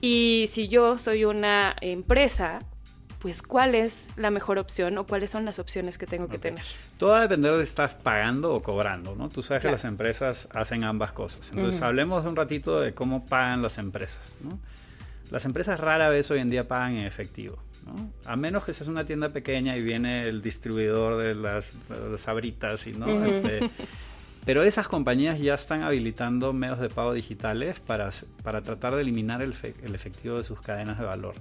y 0.01 0.47
si 0.51 0.67
yo 0.67 1.00
soy 1.00 1.25
una 1.25 1.75
empresa 1.81 2.59
pues 3.25 3.41
cuál 3.41 3.74
es 3.74 4.08
la 4.17 4.29
mejor 4.29 4.60
opción 4.60 5.00
o 5.00 5.08
cuáles 5.08 5.32
son 5.32 5.46
las 5.46 5.58
opciones 5.58 5.98
que 5.98 6.05
tengo 6.05 6.27
que 6.27 6.38
tener. 6.38 6.63
Todo 7.00 7.10
va 7.10 7.17
a 7.17 7.22
depender 7.22 7.53
de 7.53 7.65
si 7.65 7.70
estás 7.70 7.96
pagando 7.96 8.53
o 8.53 8.62
cobrando, 8.62 9.15
¿no? 9.15 9.29
Tú 9.29 9.41
sabes 9.41 9.63
que 9.63 9.72
las 9.72 9.84
empresas 9.84 10.48
hacen 10.53 10.84
ambas 10.84 11.12
cosas. 11.12 11.50
Entonces, 11.50 11.82
hablemos 11.82 12.24
un 12.24 12.36
ratito 12.36 12.79
de 12.79 12.94
cómo 12.94 13.25
pagan 13.25 13.63
las 13.63 13.79
empresas, 13.79 14.38
¿no? 14.44 14.60
Las 15.32 15.44
empresas 15.46 15.79
rara 15.79 16.08
vez 16.10 16.29
hoy 16.29 16.38
en 16.38 16.51
día 16.51 16.67
pagan 16.67 16.98
en 16.98 17.08
efectivo, 17.08 17.58
¿no? 17.84 18.12
A 18.25 18.36
menos 18.36 18.63
que 18.63 18.74
seas 18.74 18.89
una 18.89 19.05
tienda 19.05 19.29
pequeña 19.29 19.75
y 19.75 19.82
viene 19.82 20.27
el 20.27 20.44
distribuidor 20.44 21.20
de 21.20 21.34
las, 21.34 22.27
abritas 22.27 22.86
y 22.86 22.91
no, 22.91 23.08
este, 23.25 23.72
pero 24.46 24.62
esas 24.62 24.88
compañías 24.88 25.39
ya 25.39 25.55
están 25.55 25.82
habilitando 25.82 26.53
medios 26.53 26.79
de 26.79 26.89
pago 26.89 27.12
digitales 27.12 27.79
para, 27.79 28.12
para 28.44 28.62
tratar 28.62 28.94
de 28.94 29.01
eliminar 29.01 29.41
el, 29.41 29.55
el 29.82 29.96
efectivo 29.96 30.38
de 30.38 30.44
sus 30.44 30.62
cadenas 30.62 31.00
de 31.00 31.05
valor 31.05 31.34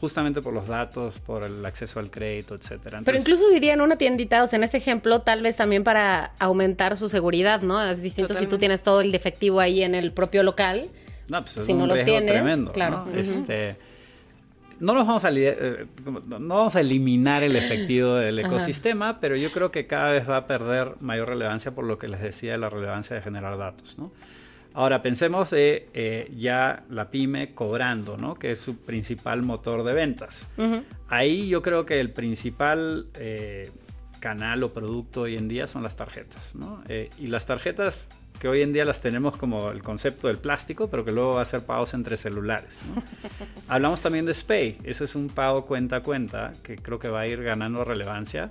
justamente 0.00 0.42
por 0.42 0.52
los 0.52 0.66
datos, 0.66 1.18
por 1.20 1.44
el 1.44 1.64
acceso 1.64 2.00
al 2.00 2.10
crédito, 2.10 2.54
etcétera. 2.54 3.00
Pero 3.04 3.18
incluso 3.18 3.48
diría 3.50 3.74
en 3.74 3.80
una 3.80 3.96
tiendita, 3.96 4.42
o 4.42 4.46
sea, 4.46 4.58
en 4.58 4.64
este 4.64 4.78
ejemplo, 4.78 5.22
tal 5.22 5.42
vez 5.42 5.56
también 5.56 5.84
para 5.84 6.32
aumentar 6.38 6.96
su 6.96 7.08
seguridad, 7.08 7.62
¿no? 7.62 7.82
Es 7.82 8.02
distinto 8.02 8.34
si 8.34 8.46
tú 8.46 8.58
tienes 8.58 8.82
todo 8.82 9.00
el 9.00 9.14
efectivo 9.14 9.60
ahí 9.60 9.82
en 9.82 9.94
el 9.94 10.12
propio 10.12 10.42
local. 10.42 10.88
No, 11.28 11.40
pues 11.40 11.56
es 11.56 11.66
si 11.66 11.72
un 11.72 11.80
no 11.80 11.86
lo 11.86 12.04
tienes, 12.04 12.32
tremendo, 12.32 12.72
claro. 12.72 13.06
¿no? 13.06 13.18
este, 13.18 13.76
no 14.78 14.94
nos 14.94 15.06
vamos 15.06 15.24
a 15.24 15.30
eh, 15.32 15.86
no 16.04 16.56
vamos 16.56 16.76
a 16.76 16.80
eliminar 16.80 17.42
el 17.42 17.56
efectivo 17.56 18.14
del 18.14 18.38
ecosistema, 18.38 19.18
pero 19.20 19.36
yo 19.36 19.50
creo 19.50 19.70
que 19.70 19.86
cada 19.86 20.10
vez 20.10 20.28
va 20.28 20.36
a 20.36 20.46
perder 20.46 20.94
mayor 21.00 21.28
relevancia 21.28 21.74
por 21.74 21.84
lo 21.84 21.98
que 21.98 22.08
les 22.08 22.20
decía 22.20 22.52
de 22.52 22.58
la 22.58 22.68
relevancia 22.68 23.16
de 23.16 23.22
generar 23.22 23.56
datos, 23.58 23.98
¿no? 23.98 24.12
Ahora 24.76 25.00
pensemos 25.00 25.48
de 25.48 25.88
eh, 25.94 26.30
ya 26.36 26.84
la 26.90 27.10
pyme 27.10 27.54
cobrando, 27.54 28.18
¿no? 28.18 28.34
Que 28.34 28.50
es 28.50 28.60
su 28.60 28.76
principal 28.76 29.42
motor 29.42 29.82
de 29.84 29.94
ventas. 29.94 30.46
Ahí 31.08 31.48
yo 31.48 31.62
creo 31.62 31.86
que 31.86 31.98
el 31.98 32.10
principal 32.10 33.06
eh, 33.14 33.70
canal 34.20 34.62
o 34.64 34.74
producto 34.74 35.22
hoy 35.22 35.38
en 35.38 35.48
día 35.48 35.66
son 35.66 35.82
las 35.82 35.96
tarjetas, 35.96 36.54
¿no? 36.54 36.82
Eh, 36.88 37.08
y 37.18 37.28
las 37.28 37.46
tarjetas 37.46 38.10
que 38.38 38.48
hoy 38.48 38.60
en 38.60 38.74
día 38.74 38.84
las 38.84 39.00
tenemos 39.00 39.38
como 39.38 39.70
el 39.70 39.82
concepto 39.82 40.28
del 40.28 40.36
plástico, 40.36 40.90
pero 40.90 41.06
que 41.06 41.12
luego 41.12 41.36
va 41.36 41.40
a 41.40 41.46
ser 41.46 41.64
pagos 41.64 41.94
entre 41.94 42.18
celulares. 42.18 42.82
¿no? 42.94 43.02
Hablamos 43.68 44.02
también 44.02 44.26
de 44.26 44.34
SPAY, 44.34 44.76
ese 44.84 45.04
es 45.04 45.14
un 45.14 45.30
pago 45.30 45.64
cuenta 45.64 45.96
a 45.96 46.02
cuenta 46.02 46.52
que 46.62 46.76
creo 46.76 46.98
que 46.98 47.08
va 47.08 47.20
a 47.20 47.26
ir 47.26 47.42
ganando 47.42 47.82
relevancia. 47.82 48.50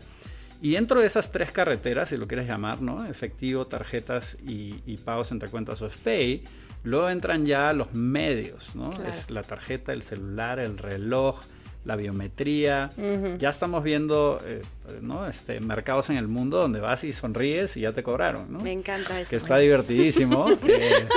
Y 0.61 0.71
dentro 0.71 0.99
de 0.99 1.07
esas 1.07 1.31
tres 1.31 1.51
carreteras, 1.51 2.09
si 2.09 2.17
lo 2.17 2.27
quieres 2.27 2.47
llamar, 2.47 2.81
¿no? 2.81 3.05
Efectivo, 3.05 3.67
tarjetas 3.67 4.37
y, 4.45 4.97
pagos 4.97 5.31
entre 5.31 5.49
cuentas 5.49 5.81
o 5.81 5.89
SPAY, 5.89 6.43
luego 6.83 7.09
entran 7.09 7.45
ya 7.45 7.71
los 7.73 7.93
medios, 7.93 8.75
¿no? 8.75 8.91
Es 9.03 9.29
la 9.29 9.43
tarjeta, 9.43 9.91
el 9.91 10.01
celular, 10.01 10.59
el 10.59 10.77
reloj, 10.77 11.41
la 11.85 11.95
biometría. 11.95 12.89
Ya 13.37 13.49
estamos 13.49 13.83
viendo 13.83 14.41
eh, 14.43 14.61
¿no? 15.01 15.27
este, 15.27 15.59
mercados 15.59 16.09
en 16.09 16.17
el 16.17 16.27
mundo 16.27 16.57
donde 16.57 16.79
vas 16.79 17.03
y 17.03 17.13
sonríes 17.13 17.77
y 17.77 17.81
ya 17.81 17.93
te 17.93 18.03
cobraron. 18.03 18.51
¿no? 18.51 18.59
Me 18.59 18.71
encanta 18.71 19.21
eso. 19.21 19.29
Que 19.29 19.37
está 19.37 19.57
divertidísimo. 19.57 20.47
Eh, 20.67 21.07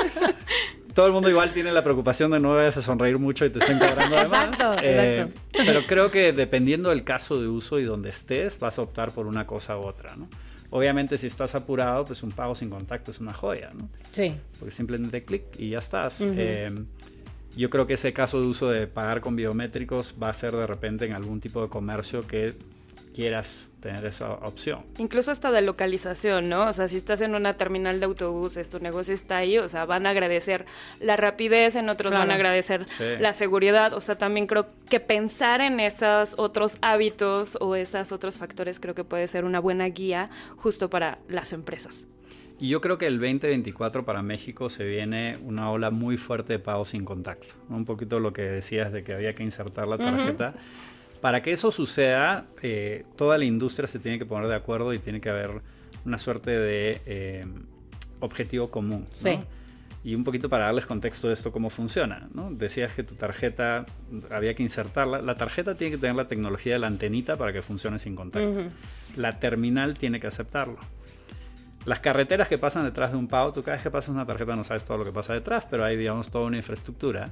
todo 0.98 1.06
el 1.06 1.12
mundo 1.12 1.30
igual 1.30 1.52
tiene 1.52 1.70
la 1.70 1.84
preocupación 1.84 2.32
de 2.32 2.40
no 2.40 2.56
vayas 2.56 2.76
a 2.76 2.82
sonreír 2.82 3.20
mucho 3.20 3.44
y 3.44 3.50
te 3.50 3.60
estén 3.60 3.78
cobrando 3.78 4.16
además. 4.16 4.48
Exacto, 4.48 4.82
eh, 4.82 5.20
exacto. 5.20 5.40
Pero 5.52 5.86
creo 5.86 6.10
que 6.10 6.32
dependiendo 6.32 6.88
del 6.88 7.04
caso 7.04 7.40
de 7.40 7.46
uso 7.46 7.78
y 7.78 7.84
donde 7.84 8.08
estés, 8.08 8.58
vas 8.58 8.80
a 8.80 8.82
optar 8.82 9.12
por 9.12 9.28
una 9.28 9.46
cosa 9.46 9.78
u 9.78 9.82
otra, 9.82 10.16
¿no? 10.16 10.28
Obviamente 10.70 11.16
si 11.16 11.28
estás 11.28 11.54
apurado, 11.54 12.04
pues 12.04 12.24
un 12.24 12.32
pago 12.32 12.56
sin 12.56 12.68
contacto 12.68 13.12
es 13.12 13.20
una 13.20 13.32
joya, 13.32 13.70
¿no? 13.78 13.88
Sí. 14.10 14.34
Porque 14.58 14.74
simplemente 14.74 15.24
clic 15.24 15.44
y 15.56 15.70
ya 15.70 15.78
estás. 15.78 16.20
Eh, 16.20 16.74
yo 17.56 17.70
creo 17.70 17.86
que 17.86 17.94
ese 17.94 18.12
caso 18.12 18.40
de 18.40 18.48
uso 18.48 18.68
de 18.68 18.88
pagar 18.88 19.20
con 19.20 19.36
biométricos 19.36 20.16
va 20.20 20.30
a 20.30 20.34
ser 20.34 20.50
de 20.50 20.66
repente 20.66 21.06
en 21.06 21.12
algún 21.12 21.38
tipo 21.38 21.62
de 21.62 21.68
comercio 21.68 22.26
que 22.26 22.54
quieras 23.12 23.68
tener 23.80 24.04
esa 24.06 24.32
opción. 24.32 24.80
Incluso 24.98 25.30
hasta 25.30 25.50
de 25.50 25.62
localización, 25.62 26.48
¿no? 26.48 26.66
O 26.66 26.72
sea, 26.72 26.88
si 26.88 26.96
estás 26.96 27.20
en 27.20 27.34
una 27.34 27.56
terminal 27.56 28.00
de 28.00 28.06
autobuses, 28.06 28.70
tu 28.70 28.78
negocio 28.80 29.14
está 29.14 29.38
ahí, 29.38 29.58
o 29.58 29.68
sea, 29.68 29.84
van 29.84 30.06
a 30.06 30.10
agradecer 30.10 30.66
la 31.00 31.16
rapidez, 31.16 31.76
en 31.76 31.88
otros 31.88 32.12
van 32.12 32.30
a 32.30 32.34
agradecer 32.34 32.84
la 33.20 33.32
seguridad, 33.32 33.92
o 33.92 34.00
sea, 34.00 34.16
también 34.16 34.46
creo 34.46 34.66
que 34.88 35.00
pensar 35.00 35.60
en 35.60 35.80
esos 35.80 36.34
otros 36.38 36.78
hábitos 36.80 37.56
o 37.60 37.76
esos 37.76 38.12
otros 38.12 38.38
factores 38.38 38.80
creo 38.80 38.94
que 38.94 39.04
puede 39.04 39.28
ser 39.28 39.44
una 39.44 39.60
buena 39.60 39.86
guía 39.86 40.30
justo 40.56 40.90
para 40.90 41.18
las 41.28 41.52
empresas. 41.52 42.06
Y 42.60 42.68
yo 42.68 42.80
creo 42.80 42.98
que 42.98 43.06
el 43.06 43.20
2024 43.20 44.04
para 44.04 44.20
México 44.22 44.68
se 44.68 44.84
viene 44.84 45.38
una 45.44 45.70
ola 45.70 45.90
muy 45.90 46.16
fuerte 46.16 46.54
de 46.54 46.58
pago 46.58 46.84
sin 46.84 47.04
contacto. 47.04 47.54
Un 47.68 47.84
poquito 47.84 48.18
lo 48.18 48.32
que 48.32 48.42
decías 48.42 48.92
de 48.92 49.04
que 49.04 49.14
había 49.14 49.34
que 49.34 49.44
insertar 49.44 49.86
la 49.86 49.96
tarjeta. 49.96 50.54
Para 51.20 51.42
que 51.42 51.52
eso 51.52 51.70
suceda, 51.70 52.46
eh, 52.62 53.04
toda 53.16 53.38
la 53.38 53.44
industria 53.44 53.88
se 53.88 53.98
tiene 53.98 54.18
que 54.18 54.26
poner 54.26 54.48
de 54.48 54.54
acuerdo 54.54 54.92
y 54.92 54.98
tiene 54.98 55.20
que 55.20 55.30
haber 55.30 55.62
una 56.04 56.18
suerte 56.18 56.50
de 56.50 57.00
eh, 57.06 57.46
objetivo 58.20 58.70
común. 58.70 59.06
Sí. 59.10 59.38
Y 60.04 60.14
un 60.14 60.22
poquito 60.22 60.48
para 60.48 60.66
darles 60.66 60.86
contexto 60.86 61.26
de 61.26 61.34
esto, 61.34 61.50
cómo 61.50 61.70
funciona. 61.70 62.28
¿no? 62.32 62.50
Decías 62.52 62.92
que 62.92 63.02
tu 63.02 63.16
tarjeta 63.16 63.84
había 64.30 64.54
que 64.54 64.62
insertarla. 64.62 65.20
La 65.20 65.36
tarjeta 65.36 65.74
tiene 65.74 65.92
que 65.92 65.98
tener 65.98 66.14
la 66.14 66.28
tecnología 66.28 66.74
de 66.74 66.78
la 66.78 66.86
antenita 66.86 67.36
para 67.36 67.52
que 67.52 67.62
funcione 67.62 67.98
sin 67.98 68.14
contacto. 68.14 68.70
La 69.16 69.40
terminal 69.40 69.98
tiene 69.98 70.20
que 70.20 70.28
aceptarlo. 70.28 70.78
Las 71.84 72.00
carreteras 72.00 72.48
que 72.48 72.58
pasan 72.58 72.84
detrás 72.84 73.12
de 73.12 73.16
un 73.16 73.28
pago, 73.28 73.52
tú 73.52 73.62
cada 73.62 73.76
vez 73.76 73.82
que 73.82 73.90
pasas 73.90 74.10
una 74.14 74.26
tarjeta 74.26 74.54
no 74.54 74.62
sabes 74.62 74.84
todo 74.84 74.98
lo 74.98 75.04
que 75.04 75.12
pasa 75.12 75.32
detrás, 75.32 75.66
pero 75.70 75.84
hay, 75.84 75.96
digamos, 75.96 76.30
toda 76.30 76.46
una 76.46 76.58
infraestructura. 76.58 77.30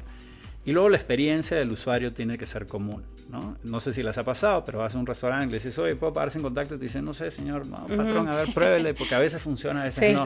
Y 0.67 0.73
luego 0.73 0.89
la 0.89 0.97
experiencia 0.97 1.57
del 1.57 1.71
usuario 1.71 2.13
tiene 2.13 2.37
que 2.37 2.45
ser 2.45 2.67
común, 2.67 3.05
¿no? 3.31 3.57
No 3.63 3.79
sé 3.79 3.93
si 3.93 4.03
les 4.03 4.19
ha 4.19 4.25
pasado, 4.25 4.65
pero 4.65 4.81
vas 4.81 4.97
a 4.97 4.99
un 4.99 5.07
restaurante 5.07 5.47
y 5.47 5.51
le 5.51 5.59
dices, 5.59 5.79
oye, 5.79 5.95
¿puedo 5.95 6.13
pagar 6.13 6.33
sin 6.33 6.43
contacto? 6.43 6.75
Y 6.75 6.79
te 6.79 6.87
dicen, 6.87 7.05
no 7.05 7.15
sé, 7.15 7.31
señor, 7.31 7.69
no, 7.69 7.87
patrón, 7.87 8.29
a 8.29 8.35
ver, 8.35 8.53
pruébele, 8.53 8.93
porque 8.93 9.15
a 9.15 9.21
veces 9.21 9.41
funciona, 9.41 9.83
a 9.83 9.85
veces, 9.85 10.13
no. 10.13 10.25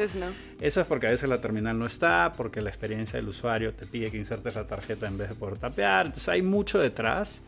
Eso 0.58 0.80
es 0.80 0.86
porque 0.86 1.08
a 1.08 1.10
veces 1.10 1.28
la 1.28 1.42
terminal 1.42 1.78
no 1.78 1.84
está, 1.84 2.32
porque 2.34 2.62
la 2.62 2.70
experiencia 2.70 3.18
del 3.18 3.28
usuario 3.28 3.74
te 3.74 3.84
pide 3.84 4.10
que 4.10 4.16
insertes 4.16 4.54
la 4.54 4.66
tarjeta 4.66 5.06
en 5.08 5.18
vez 5.18 5.28
de 5.28 5.34
poder 5.34 5.58
tapear. 5.58 6.06
Entonces 6.06 6.30
hay 6.30 6.40
mucho 6.40 6.78
detrás. 6.78 7.42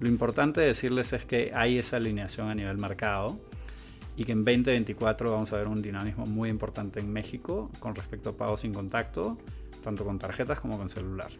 Lo 0.00 0.08
importante 0.08 0.62
de 0.62 0.66
decirles 0.66 1.12
es 1.12 1.24
que 1.24 1.52
hay 1.54 1.78
esa 1.78 1.98
alineación 1.98 2.48
a 2.48 2.56
nivel 2.56 2.76
mercado 2.76 3.38
y 4.16 4.24
que 4.24 4.32
en 4.32 4.44
2024 4.44 5.30
vamos 5.30 5.52
a 5.52 5.58
ver 5.58 5.68
un 5.68 5.80
dinamismo 5.80 6.26
muy 6.26 6.50
importante 6.50 6.98
en 6.98 7.12
México 7.12 7.70
con 7.78 7.94
respecto 7.94 8.30
a 8.30 8.32
pagos 8.36 8.62
sin 8.62 8.74
contacto 8.74 9.38
tanto 9.82 10.04
con 10.04 10.18
tarjetas 10.18 10.60
como 10.60 10.78
con 10.78 10.88
celular. 10.88 11.30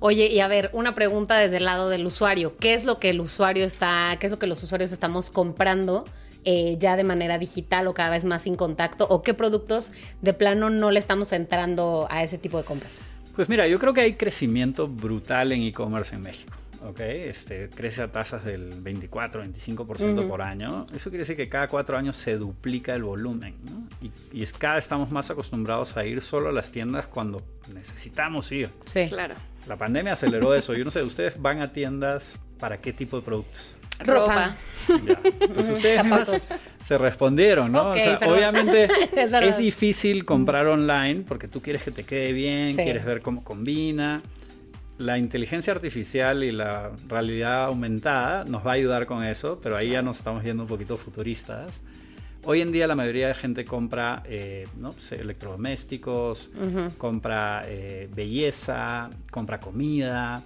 Oye, 0.00 0.26
y 0.28 0.40
a 0.40 0.48
ver, 0.48 0.70
una 0.72 0.94
pregunta 0.94 1.36
desde 1.36 1.58
el 1.58 1.64
lado 1.64 1.88
del 1.88 2.06
usuario. 2.06 2.56
¿Qué 2.56 2.74
es 2.74 2.84
lo 2.84 2.98
que 2.98 3.10
el 3.10 3.20
usuario 3.20 3.64
está, 3.64 4.16
qué 4.18 4.26
es 4.26 4.30
lo 4.30 4.38
que 4.38 4.46
los 4.46 4.62
usuarios 4.62 4.92
estamos 4.92 5.30
comprando 5.30 6.04
eh, 6.44 6.76
ya 6.78 6.96
de 6.96 7.04
manera 7.04 7.38
digital 7.38 7.86
o 7.88 7.94
cada 7.94 8.10
vez 8.10 8.24
más 8.24 8.42
sin 8.42 8.56
contacto? 8.56 9.06
¿O 9.10 9.22
qué 9.22 9.34
productos 9.34 9.92
de 10.22 10.32
plano 10.32 10.70
no 10.70 10.90
le 10.90 11.00
estamos 11.00 11.32
entrando 11.32 12.06
a 12.10 12.22
ese 12.22 12.38
tipo 12.38 12.56
de 12.56 12.64
compras? 12.64 12.98
Pues 13.36 13.48
mira, 13.48 13.68
yo 13.68 13.78
creo 13.78 13.92
que 13.94 14.00
hay 14.00 14.14
crecimiento 14.14 14.88
brutal 14.88 15.52
en 15.52 15.62
e-commerce 15.62 16.14
en 16.14 16.22
México. 16.22 16.56
¿Ok? 16.84 17.00
Este, 17.00 17.68
crece 17.70 18.02
a 18.02 18.12
tasas 18.12 18.44
del 18.44 18.80
24, 18.80 19.44
25% 19.44 20.28
por 20.28 20.42
año. 20.42 20.86
Eso 20.94 21.10
quiere 21.10 21.22
decir 21.22 21.36
que 21.36 21.48
cada 21.48 21.68
cuatro 21.68 21.96
años 21.96 22.16
se 22.16 22.36
duplica 22.36 22.94
el 22.94 23.02
volumen, 23.02 23.54
¿no? 23.64 23.88
Y, 24.00 24.10
y 24.32 24.42
es, 24.42 24.52
cada 24.52 24.78
estamos 24.78 25.10
más 25.10 25.30
acostumbrados 25.30 25.96
a 25.96 26.04
ir 26.04 26.20
solo 26.20 26.48
a 26.48 26.52
las 26.52 26.72
tiendas 26.72 27.06
cuando 27.06 27.42
necesitamos 27.74 28.50
ir. 28.52 28.70
Sí, 28.86 29.06
claro. 29.08 29.34
La 29.66 29.76
pandemia 29.76 30.14
aceleró 30.14 30.54
eso. 30.54 30.74
Yo 30.74 30.84
no 30.84 30.90
sé, 30.90 31.02
¿ustedes 31.02 31.40
van 31.40 31.60
a 31.60 31.72
tiendas 31.72 32.38
para 32.58 32.80
qué 32.80 32.92
tipo 32.92 33.16
de 33.16 33.22
productos? 33.22 33.76
Ropa. 34.00 34.54
Ya. 35.04 35.18
Pues 35.52 35.68
ustedes 35.68 36.56
se 36.80 36.98
respondieron, 36.98 37.72
¿no? 37.72 37.90
o 37.90 37.94
sea, 37.94 38.18
obviamente 38.26 38.88
es, 39.16 39.58
difícil 39.58 40.24
comprar 40.24 40.66
online 40.66 41.24
porque 41.26 41.48
tú 41.48 41.60
quieres 41.60 41.82
que 41.82 41.90
te 41.90 42.04
quede 42.04 42.32
bien, 42.32 42.76
quieres 42.76 43.04
ver 43.04 43.20
cómo 43.20 43.42
combina 43.42 44.22
la 44.98 45.16
inteligencia 45.18 45.72
artificial 45.72 46.42
y 46.44 46.52
la 46.52 46.90
realidad 47.08 47.66
aumentada 47.66 48.44
nos 48.44 48.66
va 48.66 48.72
a 48.72 48.74
ayudar 48.74 49.06
con 49.06 49.24
eso, 49.24 49.60
pero 49.62 49.76
ahí 49.76 49.90
ya 49.90 50.02
nos 50.02 50.18
estamos 50.18 50.42
viendo 50.42 50.64
un 50.64 50.68
poquito 50.68 50.96
futuristas. 50.96 51.80
Hoy 52.44 52.60
en 52.60 52.72
día 52.72 52.86
la 52.86 52.94
mayoría 52.94 53.28
de 53.28 53.34
gente 53.34 53.64
compra 53.64 54.22
eh, 54.24 54.66
¿no? 54.76 54.92
Pues, 54.92 55.12
electrodomésticos, 55.12 56.50
compra 56.96 57.64
eh, 57.66 58.08
belleza, 58.14 59.10
compra 59.30 59.60
comida. 59.60 60.42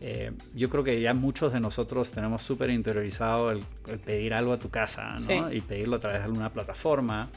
Eh, 0.00 0.32
yo 0.54 0.68
creo 0.68 0.82
que 0.82 1.00
ya 1.00 1.14
muchos 1.14 1.52
de 1.52 1.60
nosotros 1.60 2.10
tenemos 2.10 2.42
súper 2.42 2.70
interiorizado 2.70 3.52
el, 3.52 3.62
pedir 4.04 4.34
algo 4.34 4.52
a 4.52 4.58
tu 4.58 4.68
casa 4.68 5.12
¿no? 5.28 5.52
y 5.52 5.60
pedirlo 5.60 5.96
a 5.96 6.00
través 6.00 6.20
de 6.20 6.24
alguna 6.24 6.50
plataforma 6.50 7.28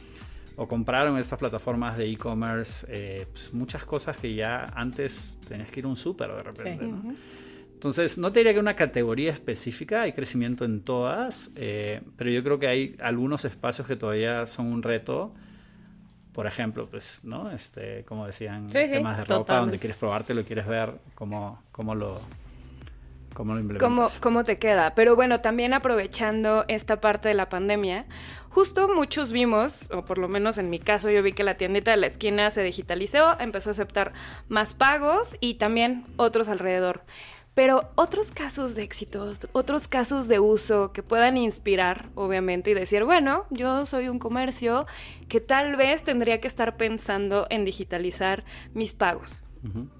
o 0.55 0.67
compraron 0.67 1.17
estas 1.17 1.37
plataformas 1.37 1.97
de 1.97 2.09
e-commerce 2.09 2.85
eh, 2.89 3.27
pues 3.31 3.53
muchas 3.53 3.85
cosas 3.85 4.17
que 4.17 4.33
ya 4.33 4.71
antes 4.75 5.39
tenías 5.47 5.69
que 5.69 5.81
ir 5.81 5.85
a 5.85 5.89
un 5.89 5.95
súper 5.95 6.31
de 6.31 6.43
repente. 6.43 6.89
Entonces, 7.73 8.17
no 8.17 8.31
te 8.31 8.39
diría 8.39 8.53
que 8.53 8.59
una 8.59 8.75
categoría 8.75 9.33
específica, 9.33 10.03
hay 10.03 10.13
crecimiento 10.13 10.63
en 10.65 10.81
todas, 10.81 11.51
eh, 11.55 12.01
pero 12.15 12.29
yo 12.29 12.41
creo 12.41 12.57
que 12.57 12.67
hay 12.67 12.95
algunos 12.99 13.43
espacios 13.45 13.85
que 13.85 13.95
todavía 13.95 14.45
son 14.45 14.67
un 14.67 14.81
reto. 14.81 15.33
Por 16.31 16.47
ejemplo, 16.47 16.89
pues, 16.89 17.19
¿no? 17.23 17.51
Este, 17.51 18.03
como 18.05 18.25
decían, 18.25 18.67
temas 18.67 19.17
de 19.17 19.25
ropa, 19.25 19.59
donde 19.59 19.77
quieres 19.77 19.97
probártelo 19.97 20.41
y 20.41 20.43
quieres 20.45 20.67
ver 20.67 20.93
cómo, 21.15 21.61
cómo 21.71 21.95
lo, 21.95 22.21
¿Cómo 23.35 23.53
lo? 23.53 24.09
¿Cómo, 24.21 24.43
te 24.45 24.57
queda? 24.57 24.95
Pero 24.95 25.15
bueno, 25.15 25.41
también 25.41 25.73
aprovechando 25.73 26.63
esta 26.69 27.01
parte 27.01 27.27
de 27.27 27.35
la 27.35 27.49
pandemia, 27.49 28.05
justo 28.49 28.87
muchos 28.87 29.33
vimos, 29.33 29.91
o 29.91 30.05
por 30.05 30.17
lo 30.17 30.29
menos 30.29 30.57
en 30.57 30.69
mi 30.69 30.79
caso, 30.79 31.11
yo 31.11 31.21
vi 31.21 31.33
que 31.33 31.43
la 31.43 31.57
tiendita 31.57 31.91
de 31.91 31.97
la 31.97 32.07
esquina 32.07 32.49
se 32.49 32.63
digitalizó, 32.63 33.37
empezó 33.39 33.69
a 33.69 33.71
aceptar 33.71 34.13
más 34.47 34.73
pagos 34.73 35.35
y 35.41 35.55
también 35.55 36.05
otros 36.15 36.47
alrededor. 36.47 37.03
Pero 37.55 37.89
otros 37.95 38.31
casos 38.31 38.73
de 38.73 38.83
éxito, 38.83 39.33
otros 39.51 39.89
casos 39.89 40.29
de 40.29 40.39
uso 40.39 40.93
que 40.93 41.03
puedan 41.03 41.35
inspirar, 41.35 42.09
obviamente, 42.15 42.71
y 42.71 42.73
decir, 42.73 43.03
bueno, 43.03 43.45
yo 43.49 43.85
soy 43.85 44.07
un 44.07 44.19
comercio 44.19 44.87
que 45.27 45.41
tal 45.41 45.75
vez 45.75 46.03
tendría 46.03 46.39
que 46.39 46.47
estar 46.47 46.77
pensando 46.77 47.47
en 47.49 47.65
digitalizar 47.65 48.45
mis 48.73 48.93
pagos. 48.93 49.41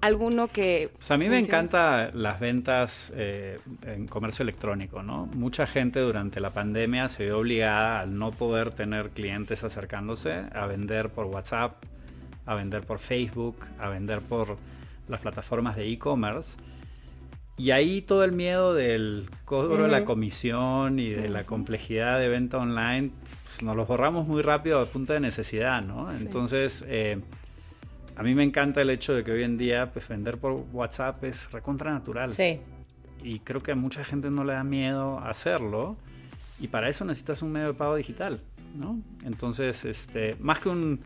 Alguno 0.00 0.48
que... 0.48 0.90
Pues 0.94 1.10
a 1.10 1.16
mí 1.16 1.28
me 1.28 1.38
encanta 1.38 2.10
las 2.12 2.38
ventas 2.40 3.12
eh, 3.16 3.58
en 3.82 4.06
comercio 4.06 4.42
electrónico, 4.42 5.02
¿no? 5.02 5.26
Mucha 5.26 5.66
gente 5.66 6.00
durante 6.00 6.40
la 6.40 6.50
pandemia 6.50 7.08
se 7.08 7.24
vio 7.24 7.38
obligada 7.38 8.00
al 8.00 8.18
no 8.18 8.30
poder 8.30 8.70
tener 8.70 9.10
clientes 9.10 9.64
acercándose 9.64 10.44
a 10.52 10.66
vender 10.66 11.10
por 11.10 11.26
WhatsApp, 11.26 11.82
a 12.44 12.54
vender 12.54 12.82
por 12.84 12.98
Facebook, 12.98 13.56
a 13.78 13.88
vender 13.88 14.20
por 14.20 14.56
las 15.08 15.20
plataformas 15.20 15.76
de 15.76 15.90
e-commerce. 15.90 16.56
Y 17.58 17.70
ahí 17.70 18.02
todo 18.02 18.22
el 18.22 18.32
miedo 18.32 18.74
del 18.74 19.30
cobro 19.46 19.84
de 19.84 19.88
la 19.88 20.04
comisión 20.04 20.98
y 20.98 21.08
de 21.08 21.30
la 21.30 21.44
complejidad 21.44 22.18
de 22.18 22.28
venta 22.28 22.58
online, 22.58 23.10
pues 23.44 23.62
nos 23.62 23.74
los 23.74 23.88
borramos 23.88 24.28
muy 24.28 24.42
rápido 24.42 24.78
a 24.78 24.86
punto 24.86 25.14
de 25.14 25.20
necesidad, 25.20 25.80
¿no? 25.80 26.12
Entonces, 26.12 26.84
eh, 26.86 27.18
a 28.16 28.22
mí 28.22 28.34
me 28.34 28.42
encanta 28.42 28.80
el 28.80 28.90
hecho 28.90 29.14
de 29.14 29.22
que 29.22 29.30
hoy 29.30 29.42
en 29.44 29.58
día 29.58 29.92
pues 29.92 30.08
vender 30.08 30.38
por 30.38 30.52
WhatsApp 30.72 31.22
es 31.24 31.50
recontra 31.52 31.92
natural. 31.92 32.32
Sí. 32.32 32.60
Y 33.22 33.40
creo 33.40 33.62
que 33.62 33.72
a 33.72 33.74
mucha 33.74 34.04
gente 34.04 34.30
no 34.30 34.42
le 34.42 34.54
da 34.54 34.64
miedo 34.64 35.18
hacerlo. 35.20 35.96
Y 36.58 36.68
para 36.68 36.88
eso 36.88 37.04
necesitas 37.04 37.42
un 37.42 37.52
medio 37.52 37.68
de 37.68 37.74
pago 37.74 37.96
digital, 37.96 38.40
¿no? 38.74 38.98
Entonces, 39.24 39.84
este, 39.84 40.36
más 40.40 40.60
que 40.60 40.70
un 40.70 41.00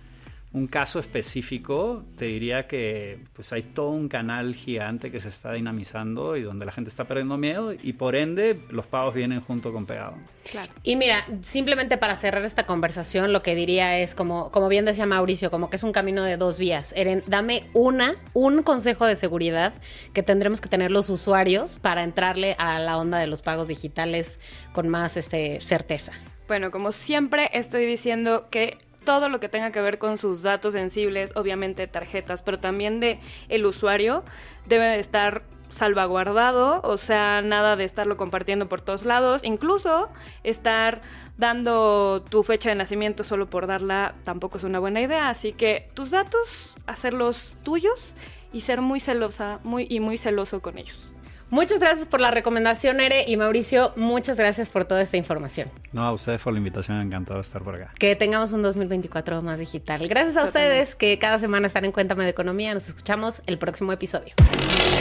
un 0.52 0.66
caso 0.66 0.98
específico, 0.98 2.04
te 2.16 2.24
diría 2.24 2.66
que 2.66 3.20
pues 3.34 3.52
hay 3.52 3.62
todo 3.62 3.90
un 3.90 4.08
canal 4.08 4.54
gigante 4.54 5.12
que 5.12 5.20
se 5.20 5.28
está 5.28 5.52
dinamizando 5.52 6.36
y 6.36 6.42
donde 6.42 6.66
la 6.66 6.72
gente 6.72 6.90
está 6.90 7.04
perdiendo 7.04 7.36
miedo 7.36 7.72
y 7.72 7.92
por 7.92 8.16
ende 8.16 8.60
los 8.68 8.86
pagos 8.86 9.14
vienen 9.14 9.40
junto 9.40 9.72
con 9.72 9.86
pegado. 9.86 10.14
Claro. 10.50 10.72
Y 10.82 10.96
mira, 10.96 11.24
simplemente 11.44 11.98
para 11.98 12.16
cerrar 12.16 12.44
esta 12.44 12.66
conversación, 12.66 13.32
lo 13.32 13.42
que 13.42 13.54
diría 13.54 14.00
es 14.00 14.16
como, 14.16 14.50
como 14.50 14.68
bien 14.68 14.84
decía 14.84 15.06
Mauricio, 15.06 15.52
como 15.52 15.70
que 15.70 15.76
es 15.76 15.84
un 15.84 15.92
camino 15.92 16.24
de 16.24 16.36
dos 16.36 16.58
vías. 16.58 16.92
Eren, 16.96 17.22
dame 17.28 17.64
una, 17.72 18.16
un 18.32 18.64
consejo 18.64 19.06
de 19.06 19.14
seguridad 19.14 19.74
que 20.12 20.24
tendremos 20.24 20.60
que 20.60 20.68
tener 20.68 20.90
los 20.90 21.10
usuarios 21.10 21.76
para 21.76 22.02
entrarle 22.02 22.56
a 22.58 22.80
la 22.80 22.98
onda 22.98 23.18
de 23.18 23.28
los 23.28 23.42
pagos 23.42 23.68
digitales 23.68 24.40
con 24.72 24.88
más 24.88 25.16
este, 25.16 25.60
certeza. 25.60 26.12
Bueno, 26.48 26.72
como 26.72 26.90
siempre 26.90 27.48
estoy 27.52 27.86
diciendo 27.86 28.48
que 28.50 28.78
todo 29.10 29.28
lo 29.28 29.40
que 29.40 29.48
tenga 29.48 29.72
que 29.72 29.80
ver 29.80 29.98
con 29.98 30.18
sus 30.18 30.40
datos 30.40 30.74
sensibles, 30.74 31.32
obviamente 31.34 31.88
tarjetas, 31.88 32.42
pero 32.42 32.60
también 32.60 33.00
de 33.00 33.18
el 33.48 33.66
usuario, 33.66 34.22
debe 34.66 34.86
de 34.86 35.00
estar 35.00 35.42
salvaguardado, 35.68 36.80
o 36.84 36.96
sea, 36.96 37.42
nada 37.42 37.74
de 37.74 37.82
estarlo 37.82 38.16
compartiendo 38.16 38.66
por 38.66 38.82
todos 38.82 39.04
lados, 39.04 39.42
incluso 39.42 40.10
estar 40.44 41.00
dando 41.38 42.22
tu 42.22 42.44
fecha 42.44 42.68
de 42.68 42.76
nacimiento 42.76 43.24
solo 43.24 43.50
por 43.50 43.66
darla 43.66 44.14
tampoco 44.22 44.58
es 44.58 44.62
una 44.62 44.78
buena 44.78 45.00
idea, 45.00 45.28
así 45.28 45.54
que 45.54 45.88
tus 45.94 46.12
datos 46.12 46.76
hacerlos 46.86 47.52
tuyos 47.64 48.14
y 48.52 48.60
ser 48.60 48.80
muy 48.80 49.00
celosa, 49.00 49.58
muy 49.64 49.88
y 49.90 49.98
muy 49.98 50.18
celoso 50.18 50.62
con 50.62 50.78
ellos. 50.78 51.10
Muchas 51.50 51.80
gracias 51.80 52.06
por 52.06 52.20
la 52.20 52.30
recomendación, 52.30 53.00
Ere. 53.00 53.24
Y 53.26 53.36
Mauricio, 53.36 53.92
muchas 53.96 54.36
gracias 54.36 54.68
por 54.68 54.84
toda 54.84 55.02
esta 55.02 55.16
información. 55.16 55.68
No, 55.92 56.04
a 56.04 56.12
ustedes 56.12 56.40
por 56.40 56.52
la 56.52 56.58
invitación, 56.58 57.00
encantado 57.00 57.38
de 57.38 57.42
estar 57.42 57.62
por 57.62 57.74
acá. 57.74 57.92
Que 57.98 58.14
tengamos 58.14 58.52
un 58.52 58.62
2024 58.62 59.42
más 59.42 59.58
digital. 59.58 60.06
Gracias 60.06 60.36
a 60.36 60.44
ustedes 60.44 60.94
que 60.94 61.18
cada 61.18 61.38
semana 61.40 61.66
están 61.66 61.84
en 61.84 61.92
Cuéntame 61.92 62.22
de 62.24 62.30
Economía. 62.30 62.72
Nos 62.72 62.88
escuchamos 62.88 63.42
el 63.46 63.58
próximo 63.58 63.92
episodio. 63.92 64.32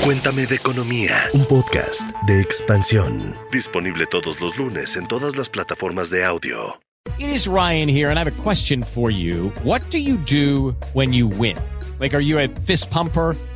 Cuéntame 0.04 0.48
de 0.48 0.56
Economía, 0.56 1.16
un 1.34 1.46
podcast 1.46 2.10
de 2.26 2.42
expansión. 2.42 3.36
Disponible 3.52 4.08
todos 4.08 4.42
los 4.42 4.58
lunes 4.58 4.96
en 4.96 5.08
todas 5.08 5.38
las 5.38 5.50
plataformas 5.50 6.10
de 6.10 6.24
audio. 6.26 6.80
It 7.18 7.30
is 7.30 7.48
Ryan 7.48 7.90
here, 7.90 8.10
and 8.10 8.18
I 8.18 8.24
have 8.24 8.28
a 8.28 8.44
question 8.44 8.84
for 8.84 9.12
you. 9.12 9.52
What 9.64 9.82
do 9.92 10.00
you 10.00 10.18
do 10.18 10.76
when 10.94 11.14
you 11.14 11.28
win? 11.28 11.58
Like, 12.00 12.16
are 12.16 12.22
you 12.22 12.40
a 12.40 12.48
fist 12.48 12.90
pumper? 12.90 13.36